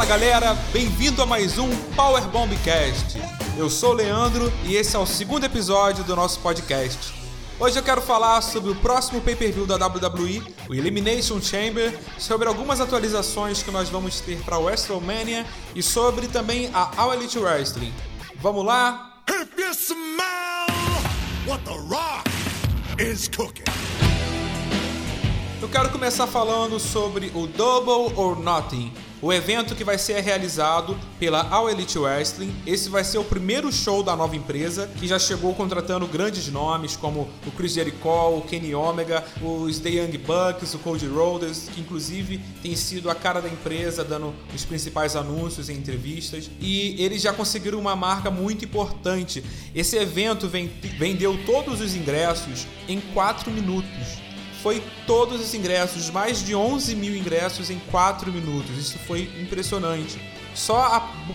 Fala 0.00 0.08
galera, 0.08 0.54
bem-vindo 0.72 1.20
a 1.20 1.26
mais 1.26 1.58
um 1.58 1.68
Power 1.94 2.26
Bombcast. 2.28 3.20
Eu 3.58 3.68
sou 3.68 3.90
o 3.90 3.92
Leandro 3.92 4.50
e 4.64 4.74
esse 4.74 4.96
é 4.96 4.98
o 4.98 5.04
segundo 5.04 5.44
episódio 5.44 6.02
do 6.04 6.16
nosso 6.16 6.40
podcast. 6.40 7.12
Hoje 7.58 7.78
eu 7.78 7.82
quero 7.82 8.00
falar 8.00 8.40
sobre 8.40 8.70
o 8.70 8.74
próximo 8.76 9.20
pay-per-view 9.20 9.66
da 9.66 9.76
WWE, 9.76 10.42
o 10.70 10.74
Elimination 10.74 11.38
Chamber, 11.38 11.94
sobre 12.16 12.48
algumas 12.48 12.80
atualizações 12.80 13.62
que 13.62 13.70
nós 13.70 13.90
vamos 13.90 14.20
ter 14.20 14.38
para 14.42 14.58
WrestleMania 14.58 15.44
e 15.74 15.82
sobre 15.82 16.28
também 16.28 16.70
a 16.72 16.90
All 16.96 17.12
Elite 17.12 17.38
Wrestling. 17.38 17.92
Vamos 18.36 18.64
lá? 18.64 19.22
If 19.28 19.50
you 19.58 19.74
smell 19.74 20.66
what 21.46 21.62
the 21.64 21.76
rock 21.94 22.26
is 22.98 23.28
cooking. 23.28 23.64
Eu 25.60 25.68
quero 25.68 25.90
começar 25.90 26.26
falando 26.26 26.80
sobre 26.80 27.30
o 27.34 27.46
Double 27.46 28.14
or 28.16 28.40
Nothing, 28.40 28.94
o 29.22 29.32
evento 29.32 29.74
que 29.74 29.84
vai 29.84 29.98
ser 29.98 30.20
realizado 30.20 30.98
pela 31.18 31.46
All 31.50 31.68
Elite 31.68 31.98
Wrestling. 31.98 32.54
Esse 32.66 32.88
vai 32.88 33.04
ser 33.04 33.18
o 33.18 33.24
primeiro 33.24 33.70
show 33.72 34.02
da 34.02 34.16
nova 34.16 34.34
empresa, 34.34 34.88
que 34.98 35.06
já 35.06 35.18
chegou 35.18 35.54
contratando 35.54 36.06
grandes 36.06 36.48
nomes 36.48 36.96
como 36.96 37.28
o 37.46 37.50
Chris 37.50 37.74
Jericho, 37.74 38.08
o 38.08 38.42
Kenny 38.42 38.74
Omega, 38.74 39.24
os 39.42 39.78
The 39.78 39.90
Young 39.90 40.18
Bucks, 40.18 40.74
o 40.74 40.78
Cody 40.78 41.06
Rhodes, 41.06 41.68
que 41.74 41.80
inclusive 41.80 42.40
tem 42.62 42.74
sido 42.74 43.10
a 43.10 43.14
cara 43.14 43.40
da 43.40 43.48
empresa, 43.48 44.02
dando 44.02 44.34
os 44.54 44.64
principais 44.64 45.14
anúncios 45.16 45.68
e 45.68 45.72
entrevistas. 45.72 46.50
E 46.60 47.02
eles 47.02 47.20
já 47.20 47.32
conseguiram 47.32 47.78
uma 47.78 47.94
marca 47.94 48.30
muito 48.30 48.64
importante. 48.64 49.44
Esse 49.74 49.96
evento 49.96 50.48
vendeu 50.98 51.38
todos 51.44 51.80
os 51.80 51.94
ingressos 51.94 52.66
em 52.88 53.00
4 53.00 53.50
minutos 53.50 54.29
foi 54.62 54.82
todos 55.06 55.40
os 55.40 55.54
ingressos, 55.54 56.10
mais 56.10 56.44
de 56.44 56.54
11 56.54 56.94
mil 56.94 57.16
ingressos 57.16 57.70
em 57.70 57.78
4 57.90 58.32
minutos. 58.32 58.76
Isso 58.76 58.98
foi 58.98 59.30
impressionante. 59.40 60.20
Só 60.54 60.78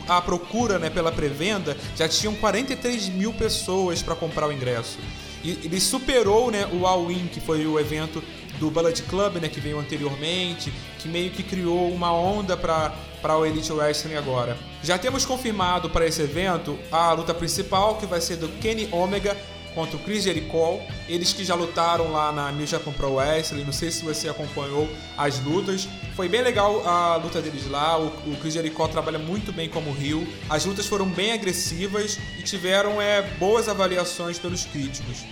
a, 0.08 0.18
a 0.18 0.22
procura 0.22 0.78
né, 0.78 0.90
pela 0.90 1.12
pré-venda 1.12 1.76
já 1.96 2.08
tinham 2.08 2.36
43 2.36 3.10
mil 3.10 3.34
pessoas 3.34 4.02
para 4.02 4.16
comprar 4.16 4.48
o 4.48 4.52
ingresso. 4.52 5.00
E 5.44 5.52
ele 5.64 5.80
superou 5.80 6.52
né, 6.52 6.68
o 6.74 6.86
All-In, 6.86 7.28
que 7.28 7.40
foi 7.40 7.66
o 7.66 7.80
evento 7.80 8.24
do 8.60 8.72
Bullet 8.72 9.02
Club, 9.04 9.36
né, 9.36 9.48
que 9.48 9.60
veio 9.60 9.80
anteriormente, 9.80 10.74
que 11.00 11.08
meio 11.08 11.32
que 11.32 11.44
criou 11.44 11.92
uma 11.92 12.12
onda 12.12 12.58
para 12.58 13.38
o 13.38 13.46
Elite 13.46 13.72
Wrestling 13.72 14.16
agora. 14.16 14.58
Já 14.84 14.98
temos 14.98 15.26
confirmado 15.26 15.90
para 15.90 16.06
esse 16.06 16.22
evento 16.22 16.78
a 16.92 17.12
luta 17.14 17.34
principal, 17.34 17.96
que 17.96 18.06
vai 18.06 18.22
ser 18.22 18.38
do 18.38 18.48
Kenny 18.60 18.90
Omega 18.92 19.38
contra 19.76 19.98
o 19.98 20.00
Chris 20.00 20.24
Jericho, 20.24 20.80
eles 21.08 21.34
que 21.34 21.44
já 21.44 21.54
lutaram 21.54 22.12
lá 22.12 22.32
na 22.32 22.52
New 22.52 22.66
Japan 22.66 22.94
Pro 22.94 23.16
Wrestling, 23.16 23.66
não 23.66 23.74
sei 23.74 23.92
se 23.92 24.04
você 24.04 24.30
acompanhou 24.30 24.90
as 25.18 25.40
lutas, 25.42 25.88
foi 26.16 26.30
bem 26.30 26.42
legal 26.42 26.88
a 26.88 27.18
luta 27.18 27.42
deles 27.42 27.70
lá, 27.70 28.00
o, 28.00 28.10
Chris 28.42 28.54
Jericho 28.54 28.88
trabalha 28.88 29.20
muito 29.20 29.52
bem 29.52 29.68
como 29.68 29.92
Rio, 29.92 30.26
as 30.50 30.66
lutas 30.66 30.88
foram 30.88 31.08
bem 31.08 31.34
agressivas 31.34 32.18
e 32.40 32.42
tiveram 32.42 33.02
é, 33.02 33.22
boas 33.38 33.68
avaliações 33.68 34.40
pelos 34.40 34.64
críticos. 34.64 35.26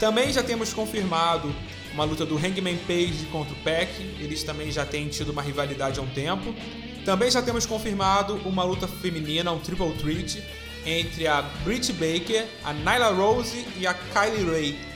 Também 0.00 0.32
já 0.32 0.42
temos 0.42 0.72
confirmado 0.72 1.54
uma 1.92 2.04
luta 2.04 2.24
do 2.24 2.36
Hangman 2.36 2.78
Page 2.78 3.26
contra 3.30 3.52
o 3.52 3.56
Peck, 3.58 3.92
eles 4.18 4.42
também 4.42 4.72
já 4.72 4.86
têm 4.86 5.08
tido 5.08 5.30
uma 5.30 5.42
rivalidade 5.42 6.00
há 6.00 6.02
um 6.02 6.08
tempo. 6.08 6.54
Também 7.04 7.30
já 7.30 7.42
temos 7.42 7.66
confirmado 7.66 8.36
uma 8.44 8.62
luta 8.62 8.86
feminina, 8.86 9.50
um 9.50 9.58
Triple 9.58 9.92
Threat, 9.94 10.42
entre 10.84 11.26
a 11.26 11.42
Britt 11.64 11.92
Baker, 11.92 12.46
a 12.64 12.72
Nyla 12.72 13.10
Rose 13.10 13.66
e 13.76 13.86
a 13.86 13.94
Kylie 13.94 14.50
Ray. 14.50 14.92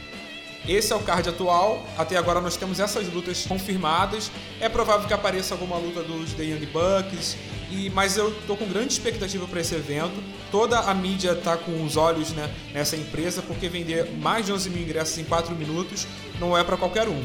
Esse 0.69 0.93
é 0.93 0.97
o 0.97 1.01
card 1.01 1.29
atual. 1.29 1.87
Até 1.97 2.17
agora 2.17 2.41
nós 2.41 2.57
temos 2.57 2.81
essas 2.81 3.07
lutas 3.13 3.47
confirmadas. 3.47 4.31
É 4.61 4.69
provável 4.69 5.07
que 5.07 5.15
apareça 5.15 5.55
alguma 5.55 5.77
luta 5.77 6.03
dos 6.03 6.33
The 6.33 6.43
Young 6.43 6.67
Bucks. 6.67 7.37
E, 7.71 7.89
mas 7.91 8.17
eu 8.17 8.33
tô 8.47 8.57
com 8.57 8.67
grande 8.67 8.93
expectativa 8.93 9.47
para 9.47 9.61
esse 9.61 9.75
evento. 9.75 10.23
Toda 10.51 10.81
a 10.81 10.95
mídia 10.95 11.35
tá 11.37 11.57
com 11.57 11.85
os 11.85 11.97
olhos 11.97 12.31
né, 12.31 12.53
nessa 12.73 12.97
empresa, 12.97 13.43
porque 13.43 13.69
vender 13.69 14.11
mais 14.19 14.47
de 14.47 14.53
11 14.53 14.71
mil 14.71 14.83
ingressos 14.83 15.19
em 15.19 15.25
4 15.25 15.55
minutos 15.55 16.07
não 16.41 16.57
é 16.57 16.65
para 16.65 16.77
qualquer 16.77 17.09
um. 17.09 17.25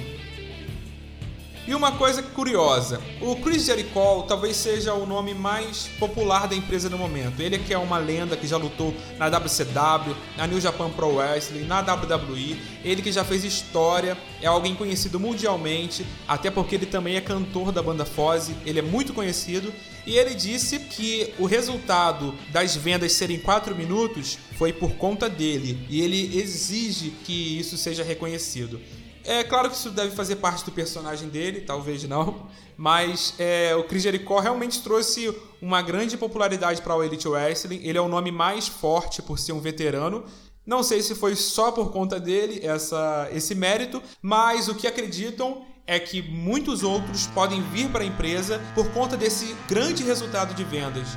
E 1.67 1.75
uma 1.75 1.91
coisa 1.91 2.23
curiosa, 2.23 2.99
o 3.21 3.35
Chris 3.35 3.65
Jericho 3.65 4.25
talvez 4.27 4.57
seja 4.57 4.95
o 4.95 5.05
nome 5.05 5.35
mais 5.35 5.87
popular 5.99 6.47
da 6.47 6.55
empresa 6.55 6.89
no 6.89 6.97
momento. 6.97 7.39
Ele 7.39 7.59
que 7.59 7.71
é 7.71 7.77
uma 7.77 7.99
lenda 7.99 8.35
que 8.35 8.47
já 8.47 8.57
lutou 8.57 8.91
na 9.19 9.27
WCW, 9.27 10.15
na 10.35 10.47
New 10.47 10.59
Japan 10.59 10.89
Pro 10.89 11.17
Wrestling, 11.17 11.65
na 11.65 11.81
WWE. 11.81 12.57
Ele 12.83 13.03
que 13.03 13.11
já 13.11 13.23
fez 13.23 13.43
história, 13.43 14.17
é 14.41 14.47
alguém 14.47 14.73
conhecido 14.73 15.19
mundialmente, 15.19 16.03
até 16.27 16.49
porque 16.49 16.73
ele 16.73 16.87
também 16.87 17.15
é 17.15 17.21
cantor 17.21 17.71
da 17.71 17.83
banda 17.83 18.05
Foze, 18.05 18.55
ele 18.65 18.79
é 18.79 18.83
muito 18.83 19.13
conhecido. 19.13 19.71
E 20.03 20.17
ele 20.17 20.33
disse 20.33 20.79
que 20.79 21.31
o 21.37 21.45
resultado 21.45 22.33
das 22.51 22.75
vendas 22.75 23.11
serem 23.11 23.37
4 23.37 23.75
minutos 23.75 24.39
foi 24.57 24.73
por 24.73 24.93
conta 24.93 25.29
dele, 25.29 25.85
e 25.87 26.01
ele 26.01 26.39
exige 26.39 27.11
que 27.23 27.59
isso 27.59 27.77
seja 27.77 28.03
reconhecido. 28.03 28.81
É 29.23 29.43
claro 29.43 29.69
que 29.69 29.75
isso 29.75 29.91
deve 29.91 30.15
fazer 30.15 30.37
parte 30.37 30.65
do 30.65 30.71
personagem 30.71 31.29
dele, 31.29 31.61
talvez 31.61 32.03
não, 32.03 32.47
mas 32.77 33.35
é, 33.37 33.75
o 33.75 33.83
Chris 33.83 34.03
Jericho 34.03 34.39
realmente 34.39 34.81
trouxe 34.81 35.33
uma 35.61 35.81
grande 35.81 36.17
popularidade 36.17 36.81
para 36.81 36.95
o 36.95 37.03
Elite 37.03 37.27
Wrestling. 37.27 37.81
Ele 37.83 37.97
é 37.97 38.01
o 38.01 38.07
nome 38.07 38.31
mais 38.31 38.67
forte 38.67 39.21
por 39.21 39.37
ser 39.37 39.53
um 39.53 39.59
veterano. 39.59 40.25
Não 40.65 40.83
sei 40.83 41.01
se 41.01 41.15
foi 41.15 41.35
só 41.35 41.71
por 41.71 41.91
conta 41.91 42.19
dele 42.19 42.59
essa, 42.63 43.27
esse 43.31 43.55
mérito, 43.55 44.01
mas 44.21 44.67
o 44.67 44.75
que 44.75 44.87
acreditam 44.87 45.65
é 45.87 45.99
que 45.99 46.21
muitos 46.21 46.83
outros 46.83 47.27
podem 47.27 47.61
vir 47.61 47.89
para 47.89 48.03
a 48.03 48.07
empresa 48.07 48.61
por 48.75 48.89
conta 48.91 49.17
desse 49.17 49.55
grande 49.67 50.03
resultado 50.03 50.53
de 50.53 50.63
vendas. 50.63 51.07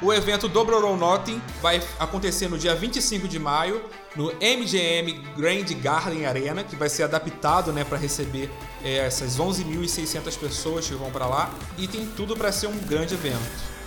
O 0.00 0.12
evento 0.12 0.48
Double 0.48 0.76
or 0.76 0.96
Nothing 0.96 1.42
vai 1.60 1.82
acontecer 1.98 2.48
no 2.48 2.56
dia 2.56 2.74
25 2.74 3.26
de 3.26 3.38
maio 3.38 3.82
no 4.14 4.32
MGM 4.34 5.12
Grand 5.36 5.64
Garden 5.82 6.24
Arena, 6.24 6.62
que 6.62 6.76
vai 6.76 6.88
ser 6.88 7.02
adaptado 7.02 7.72
né, 7.72 7.82
para 7.82 7.98
receber 7.98 8.48
é, 8.84 8.98
essas 8.98 9.38
11.600 9.38 10.38
pessoas 10.38 10.86
que 10.86 10.94
vão 10.94 11.10
para 11.10 11.26
lá 11.26 11.50
e 11.76 11.88
tem 11.88 12.06
tudo 12.06 12.36
para 12.36 12.52
ser 12.52 12.68
um 12.68 12.78
grande 12.78 13.14
evento. 13.14 13.77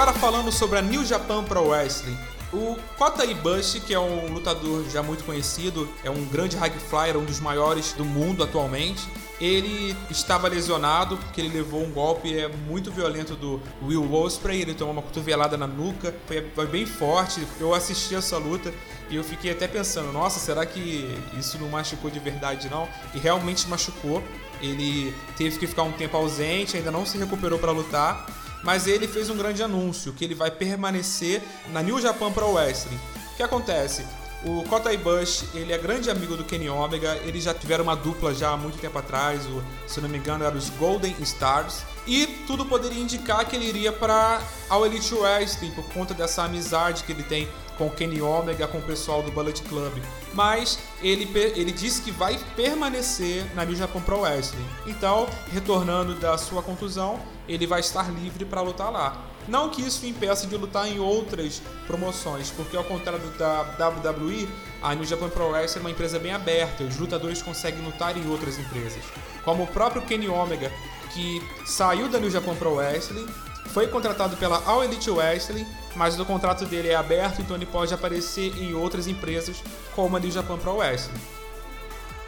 Agora 0.00 0.14
falando 0.14 0.50
sobre 0.50 0.78
a 0.78 0.80
New 0.80 1.04
Japan 1.04 1.44
Pro 1.44 1.68
Wrestling. 1.68 2.16
O 2.50 2.74
Kota 2.96 3.22
Ibushi, 3.22 3.80
que 3.80 3.92
é 3.92 4.00
um 4.00 4.32
lutador 4.32 4.88
já 4.88 5.02
muito 5.02 5.24
conhecido, 5.24 5.86
é 6.02 6.08
um 6.08 6.24
grande 6.24 6.56
high 6.56 6.70
flyer, 6.70 7.18
um 7.18 7.24
dos 7.26 7.38
maiores 7.38 7.92
do 7.92 8.02
mundo 8.02 8.42
atualmente. 8.42 9.06
Ele 9.38 9.94
estava 10.08 10.48
lesionado 10.48 11.18
porque 11.18 11.42
ele 11.42 11.50
levou 11.50 11.82
um 11.84 11.90
golpe 11.90 12.34
é, 12.34 12.48
muito 12.48 12.90
violento 12.90 13.36
do 13.36 13.60
Will 13.82 14.10
Ospreay, 14.10 14.62
ele 14.62 14.72
tomou 14.72 14.94
uma 14.94 15.02
cotovelada 15.02 15.58
na 15.58 15.66
nuca, 15.66 16.14
foi, 16.26 16.50
foi 16.54 16.66
bem 16.66 16.86
forte. 16.86 17.46
Eu 17.60 17.74
assisti 17.74 18.14
essa 18.14 18.38
luta 18.38 18.72
e 19.10 19.16
eu 19.16 19.22
fiquei 19.22 19.50
até 19.50 19.68
pensando, 19.68 20.10
nossa, 20.14 20.40
será 20.40 20.64
que 20.64 21.14
isso 21.38 21.58
não 21.58 21.68
machucou 21.68 22.10
de 22.10 22.18
verdade 22.18 22.70
não? 22.70 22.88
E 23.14 23.18
realmente 23.18 23.68
machucou. 23.68 24.24
Ele 24.62 25.14
teve 25.36 25.58
que 25.58 25.66
ficar 25.66 25.82
um 25.82 25.92
tempo 25.92 26.16
ausente, 26.16 26.78
ainda 26.78 26.90
não 26.90 27.04
se 27.04 27.18
recuperou 27.18 27.58
para 27.58 27.70
lutar 27.70 28.26
mas 28.62 28.86
ele 28.86 29.06
fez 29.08 29.30
um 29.30 29.36
grande 29.36 29.62
anúncio 29.62 30.12
que 30.12 30.24
ele 30.24 30.34
vai 30.34 30.50
permanecer 30.50 31.42
na 31.72 31.82
New 31.82 32.00
Japan 32.00 32.32
Pro 32.32 32.52
Wrestling. 32.52 32.98
O 33.32 33.36
que 33.36 33.42
acontece? 33.42 34.04
O 34.42 34.64
Kota 34.64 34.90
Ibushi, 34.90 35.48
ele 35.52 35.70
é 35.70 35.76
grande 35.76 36.10
amigo 36.10 36.34
do 36.34 36.44
Kenny 36.44 36.70
Omega, 36.70 37.14
eles 37.24 37.44
já 37.44 37.52
tiveram 37.52 37.84
uma 37.84 37.94
dupla 37.94 38.34
já 38.34 38.50
há 38.52 38.56
muito 38.56 38.78
tempo 38.78 38.98
atrás, 38.98 39.44
o, 39.44 39.62
se 39.86 40.00
não 40.00 40.08
me 40.08 40.16
engano 40.16 40.44
eram 40.44 40.56
os 40.56 40.70
Golden 40.70 41.14
Stars, 41.20 41.82
e 42.06 42.26
tudo 42.46 42.64
poderia 42.64 42.98
indicar 42.98 43.44
que 43.46 43.54
ele 43.54 43.66
iria 43.66 43.92
para 43.92 44.40
All 44.70 44.86
Elite 44.86 45.14
Wrestling 45.14 45.70
por 45.72 45.84
conta 45.92 46.14
dessa 46.14 46.44
amizade 46.44 47.04
que 47.04 47.12
ele 47.12 47.22
tem 47.22 47.46
com 47.76 47.86
o 47.86 47.90
Kenny 47.90 48.20
Omega, 48.20 48.66
com 48.66 48.78
o 48.78 48.82
pessoal 48.82 49.22
do 49.22 49.30
Bullet 49.30 49.62
Club. 49.62 50.02
Mas 50.34 50.78
ele, 51.02 51.28
ele 51.54 51.72
disse 51.72 52.02
que 52.02 52.10
vai 52.10 52.38
permanecer 52.56 53.44
na 53.54 53.64
New 53.64 53.74
Japan 53.74 54.00
Pro 54.00 54.20
Wrestling. 54.20 54.66
Então, 54.86 55.26
retornando 55.52 56.14
da 56.14 56.36
sua 56.36 56.62
contusão, 56.62 57.18
ele 57.52 57.66
vai 57.66 57.80
estar 57.80 58.10
livre 58.12 58.44
para 58.44 58.60
lutar 58.60 58.90
lá. 58.90 59.24
Não 59.48 59.68
que 59.68 59.82
isso 59.82 60.06
impeça 60.06 60.46
de 60.46 60.56
lutar 60.56 60.86
em 60.86 61.00
outras 61.00 61.60
promoções, 61.86 62.50
porque 62.50 62.76
ao 62.76 62.84
contrário 62.84 63.20
da 63.30 63.62
WWE, 63.88 64.48
a 64.80 64.94
New 64.94 65.04
Japan 65.04 65.28
Pro 65.28 65.48
Wrestling 65.48 65.80
é 65.80 65.84
uma 65.84 65.90
empresa 65.90 66.18
bem 66.18 66.32
aberta, 66.32 66.84
os 66.84 66.96
lutadores 66.98 67.42
conseguem 67.42 67.82
lutar 67.84 68.16
em 68.16 68.30
outras 68.30 68.58
empresas. 68.58 69.02
Como 69.44 69.64
o 69.64 69.66
próprio 69.66 70.02
Kenny 70.02 70.28
Omega, 70.28 70.70
que 71.12 71.42
saiu 71.66 72.08
da 72.08 72.20
New 72.20 72.30
Japan 72.30 72.54
Pro 72.54 72.74
Wrestling, 72.74 73.26
foi 73.72 73.88
contratado 73.88 74.36
pela 74.36 74.62
All 74.66 74.84
Elite 74.84 75.10
Wrestling, 75.10 75.66
mas 75.96 76.18
o 76.18 76.24
contrato 76.24 76.64
dele 76.66 76.88
é 76.88 76.94
aberto, 76.94 77.40
então 77.40 77.56
ele 77.56 77.66
pode 77.66 77.92
aparecer 77.92 78.56
em 78.56 78.74
outras 78.74 79.06
empresas, 79.08 79.62
como 79.94 80.16
a 80.16 80.20
New 80.20 80.30
Japan 80.30 80.58
Pro 80.58 80.76
Wrestling. 80.76 81.39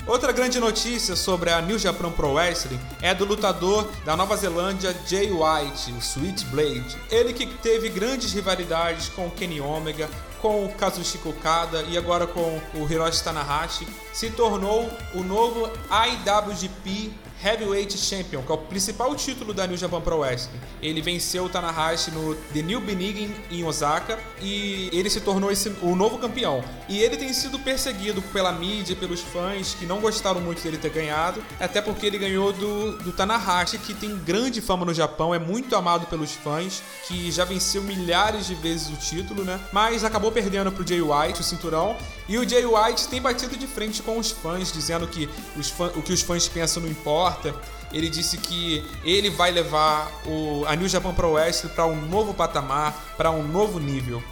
Outra 0.05 0.33
grande 0.33 0.59
notícia 0.59 1.15
sobre 1.15 1.51
a 1.51 1.61
New 1.61 1.79
Japan 1.79 2.11
Pro 2.11 2.33
Wrestling 2.33 2.81
é 3.01 3.15
do 3.15 3.25
lutador 3.25 3.89
da 4.05 4.17
Nova 4.17 4.37
Zelândia 4.37 4.95
Jay 5.07 5.31
White, 5.31 5.93
o 5.93 6.03
Switchblade. 6.03 6.97
Ele 7.09 7.33
que 7.33 7.47
teve 7.47 7.89
grandes 7.89 8.33
rivalidades 8.33 9.09
com 9.09 9.31
Kenny 9.31 9.61
Omega, 9.61 10.11
com 10.41 10.65
o 10.65 10.73
Kazuchika 10.75 11.29
e 11.89 11.97
agora 11.97 12.27
com 12.27 12.61
o 12.75 12.91
Hiroshi 12.91 13.23
Tanahashi, 13.23 13.87
se 14.13 14.29
tornou 14.31 14.91
o 15.15 15.23
novo 15.23 15.71
IWGP 15.89 17.13
Heavyweight 17.45 17.99
Champion, 17.99 18.43
que 18.43 18.53
é 18.53 18.55
o 18.55 18.59
principal 18.59 19.15
título 19.17 19.53
da 19.53 19.67
New 19.67 19.77
Japan 19.77 20.01
Pro 20.01 20.19
Wrestling. 20.19 20.61
Ele 20.81 21.03
venceu 21.03 21.45
o 21.45 21.49
Tanahashi 21.49 22.13
no 22.13 22.35
The 22.35 22.63
New 22.63 22.81
Beginning 22.81 23.35
em 23.51 23.65
Osaka 23.65 24.19
e 24.41 24.89
ele 24.93 25.11
se 25.11 25.21
tornou 25.21 25.51
esse, 25.51 25.75
o 25.83 25.97
novo 25.97 26.19
campeão. 26.19 26.63
E 26.89 27.01
ele 27.01 27.17
tem 27.17 27.33
sido 27.33 27.59
perseguido 27.59 28.23
pela 28.23 28.53
mídia, 28.53 28.95
pelos 28.95 29.21
fãs 29.21 29.75
que 29.75 29.85
não 29.85 30.01
gostaram 30.01 30.41
muito 30.41 30.63
dele 30.63 30.79
ter 30.79 30.91
ganhado, 30.91 31.43
até 31.59 31.81
porque 31.81 32.07
ele 32.07 32.19
ganhou 32.19 32.53
do, 32.53 32.99
do 32.99 33.13
Tanahashi, 33.13 33.79
que 33.79 33.95
tem 33.95 34.17
grande 34.19 34.61
fama 34.61 34.85
no 34.85 34.95
Japão, 34.95 35.35
é 35.35 35.39
muito 35.39 35.75
amado 35.75 36.07
pelos 36.07 36.33
fãs, 36.33 36.83
que 37.09 37.31
já 37.33 37.45
venceu 37.45 37.83
milhares 37.83 38.47
de 38.47 38.55
vezes 38.55 38.89
o 38.89 38.97
título, 38.97 39.43
né? 39.45 39.59
Mas 39.73 40.05
acabou 40.05 40.31
perdendo 40.31 40.71
pro 40.71 40.87
Jay 40.87 41.01
White 41.01 41.41
o 41.41 41.45
cinturão. 41.45 41.97
E 42.29 42.39
o 42.39 42.49
Jay 42.49 42.65
White 42.65 43.09
tem 43.09 43.21
batido 43.21 43.57
de 43.57 43.67
frente 43.67 44.01
com 44.03 44.17
os 44.17 44.31
fãs, 44.31 44.73
dizendo 44.73 45.07
que 45.09 45.29
os 45.57 45.69
fã, 45.69 45.91
o 45.97 46.03
que 46.03 46.13
os 46.13 46.23
fãs 46.23 46.47
pensam 46.47 46.83
não 46.83 46.89
importa 46.89 47.32
Ele 47.93 48.09
disse 48.09 48.39
que 48.39 48.85
ele 49.05 49.29
vai 49.29 49.51
levar 49.51 50.11
o, 50.27 50.65
a 50.67 50.75
New 50.75 50.89
Japan 50.89 51.13
Pro 51.13 51.33
Wrestling 51.33 51.71
para 51.71 51.87
um 51.87 52.01
novo 52.07 52.33
patamar, 52.33 53.15
para 53.17 53.31
um 53.31 53.47
novo 53.47 53.79
nível. 53.79 54.23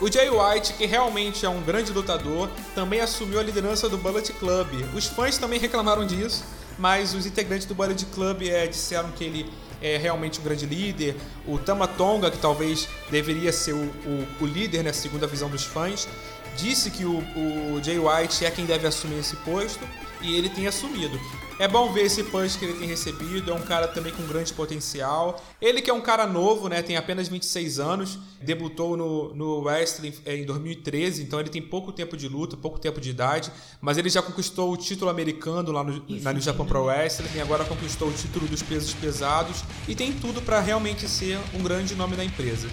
O 0.00 0.10
Jay 0.10 0.28
White, 0.30 0.72
que 0.72 0.86
realmente 0.86 1.46
é 1.46 1.48
um 1.48 1.62
grande 1.62 1.92
lutador, 1.92 2.50
também 2.74 3.00
assumiu 3.00 3.38
a 3.38 3.42
liderança 3.42 3.88
do 3.88 3.96
Bullet 3.96 4.32
Club. 4.32 4.68
Os 4.96 5.06
fãs 5.06 5.38
também 5.38 5.60
reclamaram 5.60 6.04
disso, 6.04 6.42
mas 6.78 7.14
os 7.14 7.26
integrantes 7.26 7.66
do 7.66 7.74
Bullet 7.74 8.04
Club 8.06 8.42
é, 8.42 8.66
disseram 8.66 9.10
que 9.12 9.22
ele 9.22 9.52
é 9.80 9.96
realmente 9.98 10.40
um 10.40 10.42
grande 10.42 10.66
líder. 10.66 11.16
O 11.46 11.58
Tama 11.58 11.86
Tonga, 11.86 12.30
que 12.30 12.38
talvez 12.38 12.88
deveria 13.10 13.52
ser 13.52 13.74
o, 13.74 13.84
o, 13.84 14.26
o 14.40 14.46
líder, 14.46 14.82
né, 14.82 14.92
segundo 14.92 15.24
a 15.24 15.28
visão 15.28 15.48
dos 15.48 15.64
fãs, 15.64 16.08
disse 16.56 16.90
que 16.90 17.04
o, 17.04 17.18
o 17.18 17.80
Jay 17.82 17.98
White 17.98 18.44
é 18.44 18.50
quem 18.50 18.64
deve 18.64 18.86
assumir 18.86 19.18
esse 19.18 19.36
posto 19.36 19.86
e 20.20 20.36
ele 20.36 20.48
tem 20.48 20.66
assumido. 20.66 21.20
É 21.62 21.68
bom 21.68 21.92
ver 21.92 22.06
esse 22.06 22.24
punch 22.24 22.58
que 22.58 22.64
ele 22.64 22.76
tem 22.76 22.88
recebido, 22.88 23.52
é 23.52 23.54
um 23.54 23.62
cara 23.62 23.86
também 23.86 24.12
com 24.12 24.26
grande 24.26 24.52
potencial. 24.52 25.40
Ele 25.60 25.80
que 25.80 25.88
é 25.88 25.94
um 25.94 26.00
cara 26.00 26.26
novo, 26.26 26.68
né, 26.68 26.82
tem 26.82 26.96
apenas 26.96 27.28
26 27.28 27.78
anos, 27.78 28.18
debutou 28.40 28.96
no, 28.96 29.32
no 29.32 29.60
wrestling 29.60 30.12
é, 30.26 30.34
em 30.34 30.44
2013, 30.44 31.22
então 31.22 31.38
ele 31.38 31.50
tem 31.50 31.62
pouco 31.62 31.92
tempo 31.92 32.16
de 32.16 32.26
luta, 32.26 32.56
pouco 32.56 32.80
tempo 32.80 33.00
de 33.00 33.10
idade, 33.10 33.52
mas 33.80 33.96
ele 33.96 34.10
já 34.10 34.20
conquistou 34.20 34.72
o 34.72 34.76
título 34.76 35.08
americano 35.08 35.70
lá 35.70 35.84
no, 35.84 36.04
na 36.20 36.32
New 36.32 36.42
Japan 36.42 36.66
Pro 36.66 36.86
Wrestling 36.86 37.30
e 37.36 37.40
agora 37.40 37.64
conquistou 37.64 38.08
o 38.08 38.12
título 38.12 38.48
dos 38.48 38.60
pesos 38.60 38.92
pesados 38.94 39.62
e 39.86 39.94
tem 39.94 40.12
tudo 40.12 40.42
para 40.42 40.58
realmente 40.58 41.08
ser 41.08 41.38
um 41.54 41.62
grande 41.62 41.94
nome 41.94 42.16
da 42.16 42.24
empresa. 42.24 42.68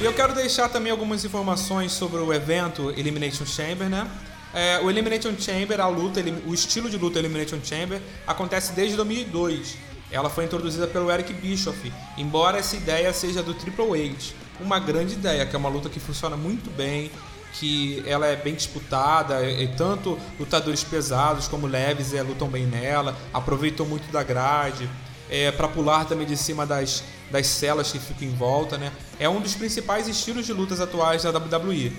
E 0.00 0.04
eu 0.06 0.14
quero 0.14 0.34
deixar 0.34 0.70
também 0.70 0.90
algumas 0.90 1.22
informações 1.22 1.92
sobre 1.92 2.18
o 2.18 2.32
evento 2.32 2.90
Elimination 2.96 3.44
Chamber, 3.44 3.90
né? 3.90 4.10
É, 4.54 4.78
o 4.80 4.88
Elimination 4.88 5.34
Chamber, 5.36 5.80
a 5.80 5.88
luta, 5.88 6.20
o 6.46 6.54
estilo 6.54 6.88
de 6.88 6.96
luta 6.96 7.18
Elimination 7.18 7.58
Chamber 7.62 8.00
acontece 8.26 8.72
desde 8.72 8.94
2002. 8.96 9.76
Ela 10.12 10.30
foi 10.30 10.44
introduzida 10.44 10.86
pelo 10.86 11.10
Eric 11.10 11.32
Bischoff, 11.32 11.92
embora 12.16 12.58
essa 12.58 12.76
ideia 12.76 13.12
seja 13.12 13.42
do 13.42 13.52
Triple 13.52 13.84
H. 14.10 14.32
Uma 14.60 14.78
grande 14.78 15.14
ideia, 15.14 15.44
que 15.44 15.56
é 15.56 15.58
uma 15.58 15.68
luta 15.68 15.88
que 15.88 15.98
funciona 15.98 16.36
muito 16.36 16.70
bem, 16.70 17.10
que 17.54 18.00
ela 18.06 18.26
é 18.26 18.36
bem 18.36 18.54
disputada, 18.54 19.44
e 19.44 19.66
tanto 19.76 20.16
lutadores 20.38 20.84
pesados 20.84 21.48
como 21.48 21.66
leves 21.66 22.14
é, 22.14 22.22
lutam 22.22 22.48
bem 22.48 22.64
nela, 22.64 23.16
aproveitam 23.32 23.84
muito 23.84 24.10
da 24.12 24.22
grade 24.22 24.88
é, 25.28 25.50
para 25.50 25.66
pular 25.66 26.04
também 26.04 26.26
de 26.26 26.36
cima 26.36 26.64
das, 26.64 27.02
das 27.30 27.48
celas 27.48 27.90
que 27.90 27.98
ficam 27.98 28.28
em 28.28 28.34
volta, 28.34 28.78
né? 28.78 28.92
É 29.18 29.28
um 29.28 29.40
dos 29.40 29.54
principais 29.54 30.06
estilos 30.06 30.46
de 30.46 30.52
lutas 30.52 30.80
atuais 30.80 31.24
da 31.24 31.30
WWE. 31.30 31.92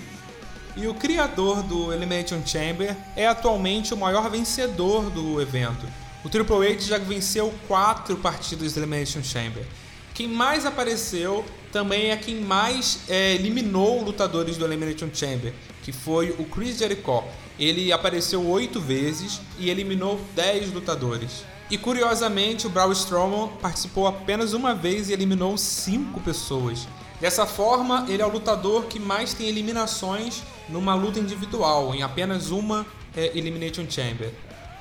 E 0.76 0.86
o 0.86 0.92
criador 0.92 1.62
do 1.62 1.90
Elimination 1.90 2.42
Chamber 2.44 2.94
é 3.16 3.26
atualmente 3.26 3.94
o 3.94 3.96
maior 3.96 4.30
vencedor 4.30 5.08
do 5.08 5.40
evento. 5.40 5.86
O 6.22 6.28
Triple 6.28 6.68
H 6.68 6.80
já 6.80 6.98
venceu 6.98 7.54
quatro 7.66 8.16
partidas 8.16 8.74
do 8.74 8.80
Elimination 8.80 9.22
Chamber. 9.22 9.64
Quem 10.12 10.28
mais 10.28 10.66
apareceu 10.66 11.44
também 11.72 12.10
é 12.10 12.16
quem 12.16 12.40
mais 12.40 13.00
é, 13.08 13.34
eliminou 13.34 14.02
lutadores 14.02 14.58
do 14.58 14.66
Elimination 14.66 15.08
Chamber, 15.12 15.54
que 15.82 15.92
foi 15.92 16.30
o 16.38 16.44
Chris 16.44 16.76
Jericho. 16.76 17.24
Ele 17.58 17.90
apareceu 17.90 18.46
oito 18.46 18.78
vezes 18.78 19.40
e 19.58 19.70
eliminou 19.70 20.20
dez 20.34 20.70
lutadores. 20.70 21.44
E 21.70 21.78
curiosamente, 21.78 22.66
o 22.66 22.70
Braun 22.70 22.92
Strowman 22.92 23.48
participou 23.62 24.06
apenas 24.06 24.52
uma 24.52 24.74
vez 24.74 25.08
e 25.08 25.12
eliminou 25.14 25.56
cinco 25.56 26.20
pessoas. 26.20 26.86
Dessa 27.20 27.46
forma, 27.46 28.04
ele 28.08 28.22
é 28.22 28.26
o 28.26 28.30
lutador 28.30 28.84
que 28.84 29.00
mais 29.00 29.32
tem 29.32 29.48
eliminações 29.48 30.42
numa 30.68 30.94
luta 30.94 31.18
individual, 31.18 31.94
em 31.94 32.02
apenas 32.02 32.50
uma 32.50 32.86
é, 33.16 33.36
Elimination 33.36 33.88
Chamber. 33.88 34.32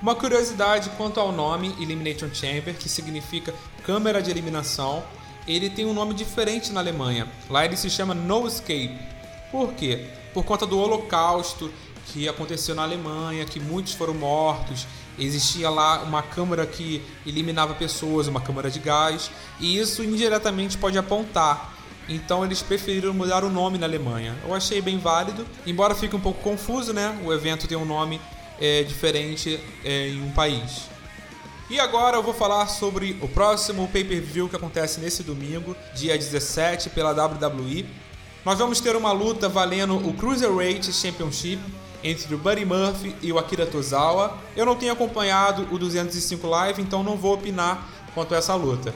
Uma 0.02 0.16
curiosidade 0.16 0.90
quanto 0.98 1.20
ao 1.20 1.32
nome 1.32 1.74
Elimination 1.80 2.30
Chamber, 2.34 2.76
que 2.76 2.90
significa 2.90 3.54
câmera 3.86 4.22
de 4.22 4.30
eliminação, 4.30 5.04
ele 5.48 5.70
tem 5.70 5.86
um 5.86 5.94
nome 5.94 6.14
diferente 6.14 6.72
na 6.72 6.82
Alemanha. 6.82 7.32
Lá 7.50 7.64
ele 7.64 7.78
se 7.78 7.90
chama 7.90 8.14
No 8.14 8.48
Escape. 8.48 9.00
Por 9.52 9.74
quê? 9.74 10.08
Por 10.34 10.44
conta 10.44 10.66
do 10.66 10.78
Holocausto 10.78 11.72
que 12.08 12.28
aconteceu 12.28 12.76
na 12.76 12.84
Alemanha, 12.84 13.46
que 13.46 13.60
muitos 13.60 13.94
foram 13.94 14.14
mortos 14.14 14.86
existia 15.18 15.70
lá 15.70 16.04
uma 16.04 16.22
câmara 16.22 16.66
que 16.66 17.02
eliminava 17.26 17.74
pessoas, 17.74 18.28
uma 18.28 18.42
câmara 18.42 18.70
de 18.70 18.80
gás, 18.80 19.32
e 19.60 19.78
isso 19.78 20.04
indiretamente 20.04 20.78
pode 20.78 20.98
apontar. 20.98 21.74
Então 22.08 22.46
eles 22.46 22.62
preferiram 22.62 23.14
mudar 23.14 23.44
o 23.44 23.50
nome 23.50 23.78
na 23.78 23.86
Alemanha. 23.86 24.36
Eu 24.44 24.54
achei 24.54 24.82
bem 24.82 24.98
válido, 24.98 25.46
embora 25.66 25.96
fique 25.96 26.16
um 26.16 26.20
pouco 26.20 26.42
confuso, 26.42 26.94
né? 26.94 27.20
O 27.26 27.34
evento 27.34 27.68
tem 27.68 27.78
um 27.78 27.86
nome 27.86 28.22
é, 28.60 28.84
diferente 28.84 29.60
é, 29.84 30.10
em 30.10 30.22
um 30.22 30.32
país. 30.32 30.90
E 31.68 31.80
agora 31.80 32.18
eu 32.18 32.22
vou 32.22 32.34
falar 32.34 32.68
sobre 32.68 33.18
o 33.22 33.28
próximo 33.28 33.88
pay-per-view 33.88 34.48
que 34.48 34.56
acontece 34.56 35.00
nesse 35.00 35.24
domingo, 35.24 35.76
dia 35.96 36.16
17, 36.16 36.92
pela 36.92 37.12
WWE. 37.12 37.88
Nós 38.46 38.60
vamos 38.60 38.80
ter 38.80 38.96
uma 38.96 39.12
luta 39.12 39.50
valendo 39.50 39.96
o 39.98 40.14
Cruiserweight 40.14 40.94
Championship 40.94 41.60
entre 42.04 42.36
o 42.36 42.38
Buddy 42.38 42.64
Murphy 42.64 43.16
e 43.20 43.32
o 43.32 43.40
Akira 43.40 43.66
Tozawa. 43.66 44.38
Eu 44.56 44.64
não 44.64 44.76
tenho 44.76 44.94
acompanhado 44.94 45.68
o 45.72 45.80
205 45.80 46.46
Live, 46.46 46.82
então 46.84 47.02
não 47.02 47.18
vou 47.18 47.34
opinar 47.34 47.90
quanto 48.14 48.36
a 48.36 48.38
essa 48.38 48.54
luta. 48.54 48.94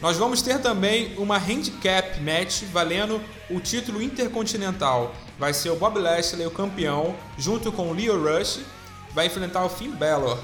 Nós 0.00 0.16
vamos 0.16 0.40
ter 0.40 0.58
também 0.60 1.12
uma 1.18 1.36
handicap 1.36 2.18
match 2.20 2.62
valendo 2.72 3.20
o 3.50 3.60
título 3.60 4.00
intercontinental. 4.00 5.14
Vai 5.38 5.52
ser 5.52 5.68
o 5.68 5.76
Bob 5.76 5.98
Lashley 5.98 6.46
o 6.46 6.50
campeão, 6.50 7.14
junto 7.36 7.70
com 7.70 7.90
o 7.90 7.92
Leo 7.92 8.18
Rush, 8.18 8.60
vai 9.12 9.26
enfrentar 9.26 9.62
o 9.62 9.68
Finn 9.68 9.90
Balor. 9.90 10.38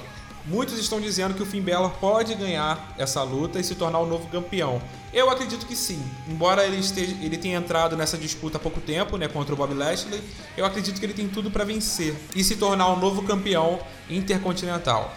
Muitos 0.45 0.77
estão 0.77 1.01
dizendo 1.01 1.33
que 1.33 1.41
o 1.41 1.45
Finn 1.45 1.63
Balor 1.63 1.89
pode 1.99 2.35
ganhar 2.35 2.93
essa 2.99 3.23
luta 3.23 3.59
e 3.59 3.63
se 3.63 3.73
tornar 3.73 3.99
o 3.99 4.05
novo 4.05 4.29
campeão. 4.29 4.79
Eu 5.11 5.27
acredito 5.29 5.65
que 5.65 5.75
sim. 5.75 6.01
Embora 6.27 6.63
ele, 6.63 6.77
esteja, 6.77 7.15
ele 7.19 7.35
tenha 7.35 7.57
entrado 7.57 7.97
nessa 7.97 8.17
disputa 8.17 8.57
há 8.57 8.59
pouco 8.59 8.79
tempo, 8.79 9.17
né, 9.17 9.27
contra 9.27 9.55
o 9.55 9.57
Bob 9.57 9.73
Lashley, 9.73 10.21
eu 10.55 10.65
acredito 10.65 10.99
que 10.99 11.05
ele 11.05 11.13
tem 11.15 11.27
tudo 11.27 11.49
para 11.49 11.65
vencer 11.65 12.15
e 12.35 12.43
se 12.43 12.57
tornar 12.57 12.89
o 12.89 12.95
novo 12.99 13.23
campeão 13.23 13.79
intercontinental. 14.07 15.11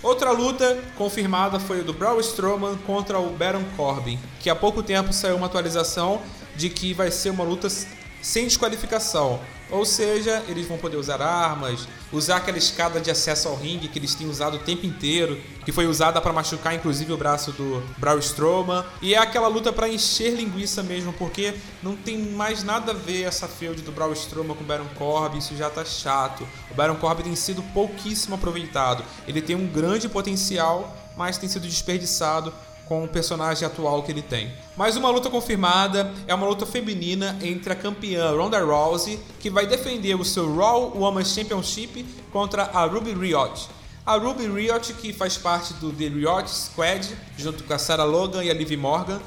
Outra 0.00 0.30
luta 0.30 0.78
confirmada 0.96 1.58
foi 1.58 1.80
o 1.80 1.84
do 1.84 1.92
Braun 1.92 2.20
Strowman 2.20 2.76
contra 2.86 3.18
o 3.18 3.30
Baron 3.30 3.64
Corbin, 3.76 4.16
que 4.38 4.48
há 4.48 4.54
pouco 4.54 4.80
tempo 4.80 5.12
saiu 5.12 5.36
uma 5.36 5.46
atualização 5.46 6.22
de 6.54 6.70
que 6.70 6.94
vai 6.94 7.10
ser 7.10 7.30
uma 7.30 7.42
luta 7.42 7.68
sem 8.22 8.44
desqualificação. 8.44 9.40
Ou 9.70 9.84
seja, 9.84 10.42
eles 10.48 10.66
vão 10.66 10.78
poder 10.78 10.96
usar 10.96 11.20
armas, 11.20 11.86
usar 12.12 12.36
aquela 12.36 12.56
escada 12.58 13.00
de 13.00 13.10
acesso 13.10 13.48
ao 13.48 13.56
ringue 13.56 13.88
que 13.88 13.98
eles 13.98 14.14
têm 14.14 14.28
usado 14.28 14.56
o 14.56 14.60
tempo 14.60 14.86
inteiro, 14.86 15.40
que 15.64 15.72
foi 15.72 15.86
usada 15.86 16.20
para 16.20 16.32
machucar 16.32 16.74
inclusive 16.74 17.12
o 17.12 17.16
braço 17.16 17.52
do 17.52 17.82
Braun 17.98 18.18
Strowman, 18.18 18.84
e 19.02 19.14
é 19.14 19.18
aquela 19.18 19.48
luta 19.48 19.72
para 19.72 19.88
encher 19.88 20.34
linguiça 20.34 20.82
mesmo, 20.82 21.12
porque 21.12 21.54
não 21.82 21.96
tem 21.96 22.18
mais 22.18 22.64
nada 22.64 22.92
a 22.92 22.94
ver 22.94 23.24
essa 23.24 23.46
feud 23.46 23.82
do 23.82 23.92
Braun 23.92 24.12
Strowman 24.12 24.56
com 24.56 24.64
o 24.64 24.66
Baron 24.66 24.88
Corbin, 24.96 25.38
isso 25.38 25.56
já 25.56 25.68
tá 25.68 25.84
chato. 25.84 26.46
O 26.70 26.74
Baron 26.74 26.96
Corbin 26.96 27.24
tem 27.24 27.36
sido 27.36 27.62
pouquíssimo 27.74 28.34
aproveitado. 28.34 29.04
Ele 29.26 29.42
tem 29.42 29.54
um 29.54 29.66
grande 29.66 30.08
potencial, 30.08 30.96
mas 31.16 31.36
tem 31.36 31.48
sido 31.48 31.66
desperdiçado 31.66 32.52
com 32.88 33.04
o 33.04 33.08
personagem 33.08 33.66
atual 33.66 34.02
que 34.02 34.10
ele 34.10 34.22
tem. 34.22 34.50
Mais 34.74 34.96
uma 34.96 35.10
luta 35.10 35.28
confirmada 35.28 36.10
é 36.26 36.34
uma 36.34 36.46
luta 36.46 36.64
feminina 36.64 37.38
entre 37.42 37.70
a 37.70 37.76
campeã 37.76 38.30
Ronda 38.34 38.58
Rousey, 38.64 39.20
que 39.38 39.50
vai 39.50 39.66
defender 39.66 40.14
o 40.14 40.24
seu 40.24 40.56
Raw 40.56 40.96
Women's 40.96 41.34
Championship 41.34 42.04
contra 42.32 42.62
a 42.62 42.86
Ruby 42.86 43.12
Riott. 43.12 43.68
A 44.06 44.16
Ruby 44.16 44.48
Riott, 44.48 44.94
que 44.94 45.12
faz 45.12 45.36
parte 45.36 45.74
do 45.74 45.92
The 45.92 46.08
Riott 46.08 46.50
Squad, 46.50 47.14
junto 47.36 47.62
com 47.62 47.74
a 47.74 47.78
Sarah 47.78 48.04
Logan 48.04 48.42
e 48.42 48.50
a 48.50 48.54
Liv 48.54 48.74
Morgan, 48.74 49.20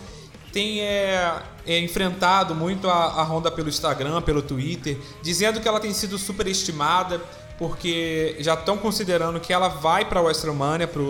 tem 0.52 0.82
é, 0.82 1.40
é, 1.68 1.80
enfrentado 1.80 2.56
muito 2.56 2.90
a, 2.90 2.94
a 2.94 3.24
Honda 3.24 3.52
pelo 3.52 3.70
Instagram, 3.70 4.24
pelo 4.24 4.42
Twitter, 4.42 4.98
dizendo 5.22 5.62
que 5.62 5.68
ela 5.68 5.80
tem 5.80 5.94
sido 5.94 6.18
superestimada, 6.18 7.22
porque 7.60 8.36
já 8.40 8.56
estão 8.56 8.76
considerando 8.76 9.40
que 9.40 9.54
ela 9.54 9.68
vai 9.68 10.04
para 10.04 10.20
a 10.20 10.24
WrestleMania 10.24 10.88
para 10.88 11.02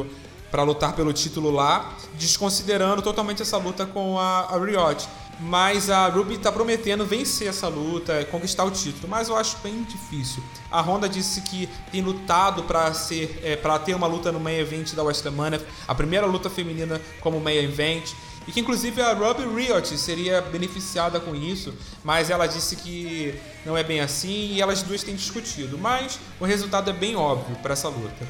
lutar 0.64 0.94
pelo 0.94 1.14
título 1.14 1.50
lá, 1.50 1.94
desconsiderando 2.16 3.02
totalmente 3.02 3.42
essa 3.42 3.58
luta 3.58 3.86
com 3.86 4.20
a, 4.20 4.54
a 4.54 4.58
Riot. 4.58 5.08
Mas 5.40 5.90
a 5.90 6.08
Ruby 6.08 6.36
está 6.36 6.52
prometendo 6.52 7.04
vencer 7.04 7.48
essa 7.48 7.68
luta, 7.68 8.24
conquistar 8.26 8.64
o 8.64 8.70
título, 8.70 9.08
mas 9.08 9.28
eu 9.28 9.36
acho 9.36 9.58
bem 9.64 9.82
difícil. 9.84 10.44
A 10.70 10.82
Honda 10.82 11.10
disse 11.10 11.42
que 11.42 11.68
tem 11.92 12.02
lutado 12.02 12.64
para 12.64 12.94
ser, 12.94 13.40
é, 13.44 13.56
para 13.56 13.80
ter 13.80 13.96
uma 13.96 14.06
luta 14.06 14.32
no 14.32 14.40
main 14.40 14.60
event 14.60 14.94
da 14.94 15.02
WrestleMania, 15.02 15.66
a 15.88 15.96
primeira 15.96 16.28
luta 16.28 16.48
feminina 16.48 17.02
como 17.22 17.40
main 17.40 17.58
event. 17.58 18.14
E 18.48 18.52
que 18.52 18.60
inclusive 18.60 19.02
a 19.02 19.14
Ruby 19.14 19.46
Riot 19.46 19.98
seria 19.98 20.42
beneficiada 20.42 21.20
com 21.20 21.36
isso, 21.36 21.74
mas 22.04 22.30
ela 22.30 22.48
disse 22.48 22.76
que 22.76 23.34
não 23.66 23.78
é 23.78 23.84
bem 23.84 24.00
assim 24.00 24.52
e 24.54 24.62
elas 24.62 24.82
duas 24.82 25.04
têm 25.04 25.16
discutido. 25.16 25.78
Mas 25.78 26.20
o 26.40 26.46
resultado 26.46 26.90
é 26.90 26.94
bem 26.94 27.16
óbvio 27.16 27.56
para 27.58 27.74
essa 27.74 27.88
luta. 27.88 28.28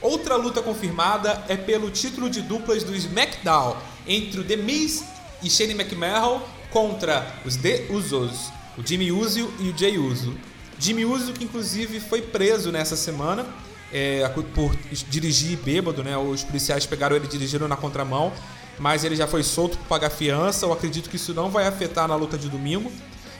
Outra 0.00 0.36
luta 0.36 0.62
confirmada 0.62 1.44
é 1.48 1.56
pelo 1.56 1.90
título 1.90 2.28
de 2.28 2.42
duplas 2.42 2.84
do 2.84 2.94
SmackDown 2.94 3.76
entre 4.06 4.40
o 4.40 4.44
The 4.44 4.56
Miz 4.56 5.04
e 5.42 5.50
Shane 5.50 5.72
McMahon 5.72 6.40
contra 6.70 7.34
os 7.44 7.56
The 7.56 7.86
Usos, 7.90 8.50
o 8.76 8.86
Jimmy 8.86 9.10
Uso 9.10 9.50
e 9.58 9.70
o 9.70 9.76
Jay 9.76 9.98
Uso. 9.98 10.36
Jimmy 10.78 11.04
Uso 11.04 11.32
que 11.32 11.44
inclusive 11.44 12.00
foi 12.00 12.20
preso 12.20 12.70
nessa 12.70 12.96
semana 12.96 13.46
é, 13.92 14.28
por 14.54 14.76
dirigir 15.08 15.58
bêbado, 15.58 16.04
né? 16.04 16.16
Os 16.16 16.44
policiais 16.44 16.84
pegaram 16.84 17.16
ele 17.16 17.26
dirigindo 17.26 17.66
na 17.66 17.76
contramão 17.76 18.32
mas 18.78 19.04
ele 19.04 19.16
já 19.16 19.26
foi 19.26 19.42
solto 19.42 19.78
por 19.78 19.86
pagar 19.86 20.10
fiança. 20.10 20.66
Eu 20.66 20.72
acredito 20.72 21.08
que 21.08 21.16
isso 21.16 21.32
não 21.34 21.50
vai 21.50 21.66
afetar 21.66 22.06
na 22.06 22.14
luta 22.14 22.36
de 22.36 22.48
domingo. 22.48 22.90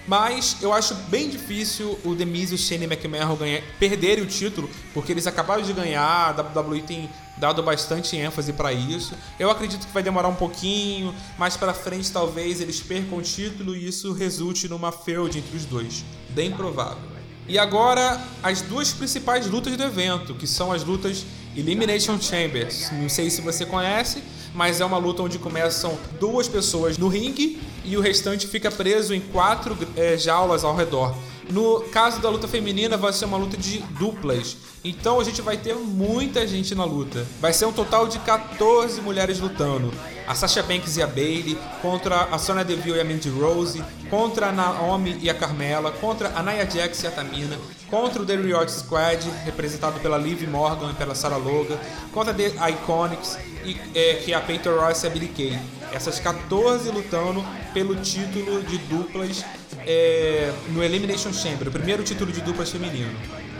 Mas 0.06 0.58
eu 0.62 0.72
acho 0.72 0.94
bem 1.08 1.28
difícil 1.28 1.98
o 2.04 2.14
Demise 2.14 2.52
e 2.52 2.54
o 2.54 2.58
Shane 2.58 2.84
McMahon 2.84 3.34
ganhar, 3.36 3.62
perderem 3.78 4.22
o 4.22 4.26
título, 4.26 4.70
porque 4.94 5.12
eles 5.12 5.26
acabaram 5.26 5.62
de 5.62 5.72
ganhar, 5.72 6.30
a 6.30 6.42
WWE 6.42 6.82
tem 6.82 7.10
dado 7.36 7.62
bastante 7.62 8.16
ênfase 8.16 8.52
para 8.52 8.72
isso. 8.72 9.14
Eu 9.38 9.50
acredito 9.50 9.86
que 9.86 9.92
vai 9.92 10.02
demorar 10.02 10.28
um 10.28 10.34
pouquinho, 10.34 11.14
mais 11.38 11.56
para 11.56 11.74
frente 11.74 12.10
talvez 12.10 12.60
eles 12.60 12.80
percam 12.80 13.18
o 13.18 13.22
título 13.22 13.76
e 13.76 13.88
isso 13.88 14.12
resulte 14.12 14.68
numa 14.68 14.92
feud 14.92 15.38
entre 15.38 15.56
os 15.56 15.64
dois. 15.64 16.04
Bem 16.30 16.52
provável. 16.52 17.16
E 17.48 17.58
agora 17.58 18.20
as 18.42 18.60
duas 18.60 18.92
principais 18.92 19.46
lutas 19.46 19.76
do 19.76 19.82
evento, 19.82 20.34
que 20.34 20.46
são 20.46 20.72
as 20.72 20.82
lutas 20.82 21.24
Elimination 21.56 22.20
Chambers. 22.20 22.90
Não 22.92 23.08
sei 23.08 23.30
se 23.30 23.40
você 23.40 23.64
conhece, 23.64 24.22
mas 24.54 24.80
é 24.80 24.84
uma 24.84 24.98
luta 24.98 25.22
onde 25.22 25.38
começam 25.38 25.96
duas 26.20 26.48
pessoas 26.48 26.98
no 26.98 27.08
ringue 27.08 27.60
e 27.84 27.96
o 27.96 28.00
restante 28.00 28.46
fica 28.46 28.70
preso 28.70 29.14
em 29.14 29.20
quatro 29.20 29.76
é, 29.96 30.16
jaulas 30.16 30.64
ao 30.64 30.74
redor. 30.74 31.16
No 31.48 31.80
caso 31.92 32.20
da 32.20 32.28
luta 32.28 32.48
feminina, 32.48 32.96
vai 32.96 33.12
ser 33.12 33.24
uma 33.24 33.36
luta 33.36 33.56
de 33.56 33.78
duplas. 33.98 34.56
Então 34.84 35.20
a 35.20 35.24
gente 35.24 35.40
vai 35.40 35.56
ter 35.56 35.74
muita 35.74 36.46
gente 36.46 36.74
na 36.74 36.84
luta. 36.84 37.26
Vai 37.40 37.52
ser 37.52 37.66
um 37.66 37.72
total 37.72 38.08
de 38.08 38.18
14 38.18 39.00
mulheres 39.00 39.38
lutando. 39.38 39.92
A 40.26 40.34
Sasha 40.34 40.62
Banks 40.62 40.96
e 40.96 41.02
a 41.02 41.06
Bailey, 41.06 41.58
contra 41.80 42.24
a 42.24 42.38
Sonya 42.38 42.64
Deville 42.64 42.98
e 42.98 43.00
a 43.00 43.04
Mandy 43.04 43.28
Rose, 43.28 43.82
contra 44.10 44.48
a 44.48 44.52
Naomi 44.52 45.16
e 45.20 45.30
a 45.30 45.34
Carmela, 45.34 45.92
contra 45.92 46.32
a 46.34 46.42
Nia 46.42 46.68
Jax 46.68 47.02
e 47.02 47.06
a 47.06 47.10
Tamina, 47.10 47.56
contra 47.88 48.22
o 48.22 48.26
The 48.26 48.36
Riot 48.36 48.70
Squad, 48.70 49.24
representado 49.44 50.00
pela 50.00 50.18
Liv 50.18 50.42
Morgan 50.48 50.90
e 50.90 50.94
pela 50.94 51.14
Sarah 51.14 51.36
Logan, 51.36 51.78
contra 52.12 52.34
The 52.34 52.52
Iconics, 52.70 53.38
e, 53.64 53.80
é, 53.94 54.14
que 54.14 54.32
é 54.32 54.36
a 54.36 54.40
Peyton 54.40 54.76
Royce 54.76 55.06
e 55.06 55.08
a 55.08 55.10
Billie 55.10 55.28
Kay. 55.28 55.58
Essas 55.92 56.18
14 56.18 56.90
lutando 56.90 57.44
pelo 57.72 57.94
título 57.96 58.62
de 58.62 58.78
duplas 58.78 59.44
é, 59.86 60.52
no 60.70 60.82
Elimination 60.82 61.32
Chamber, 61.32 61.68
o 61.68 61.70
primeiro 61.70 62.02
título 62.02 62.32
de 62.32 62.40
duplas 62.40 62.70
feminino. 62.70 63.16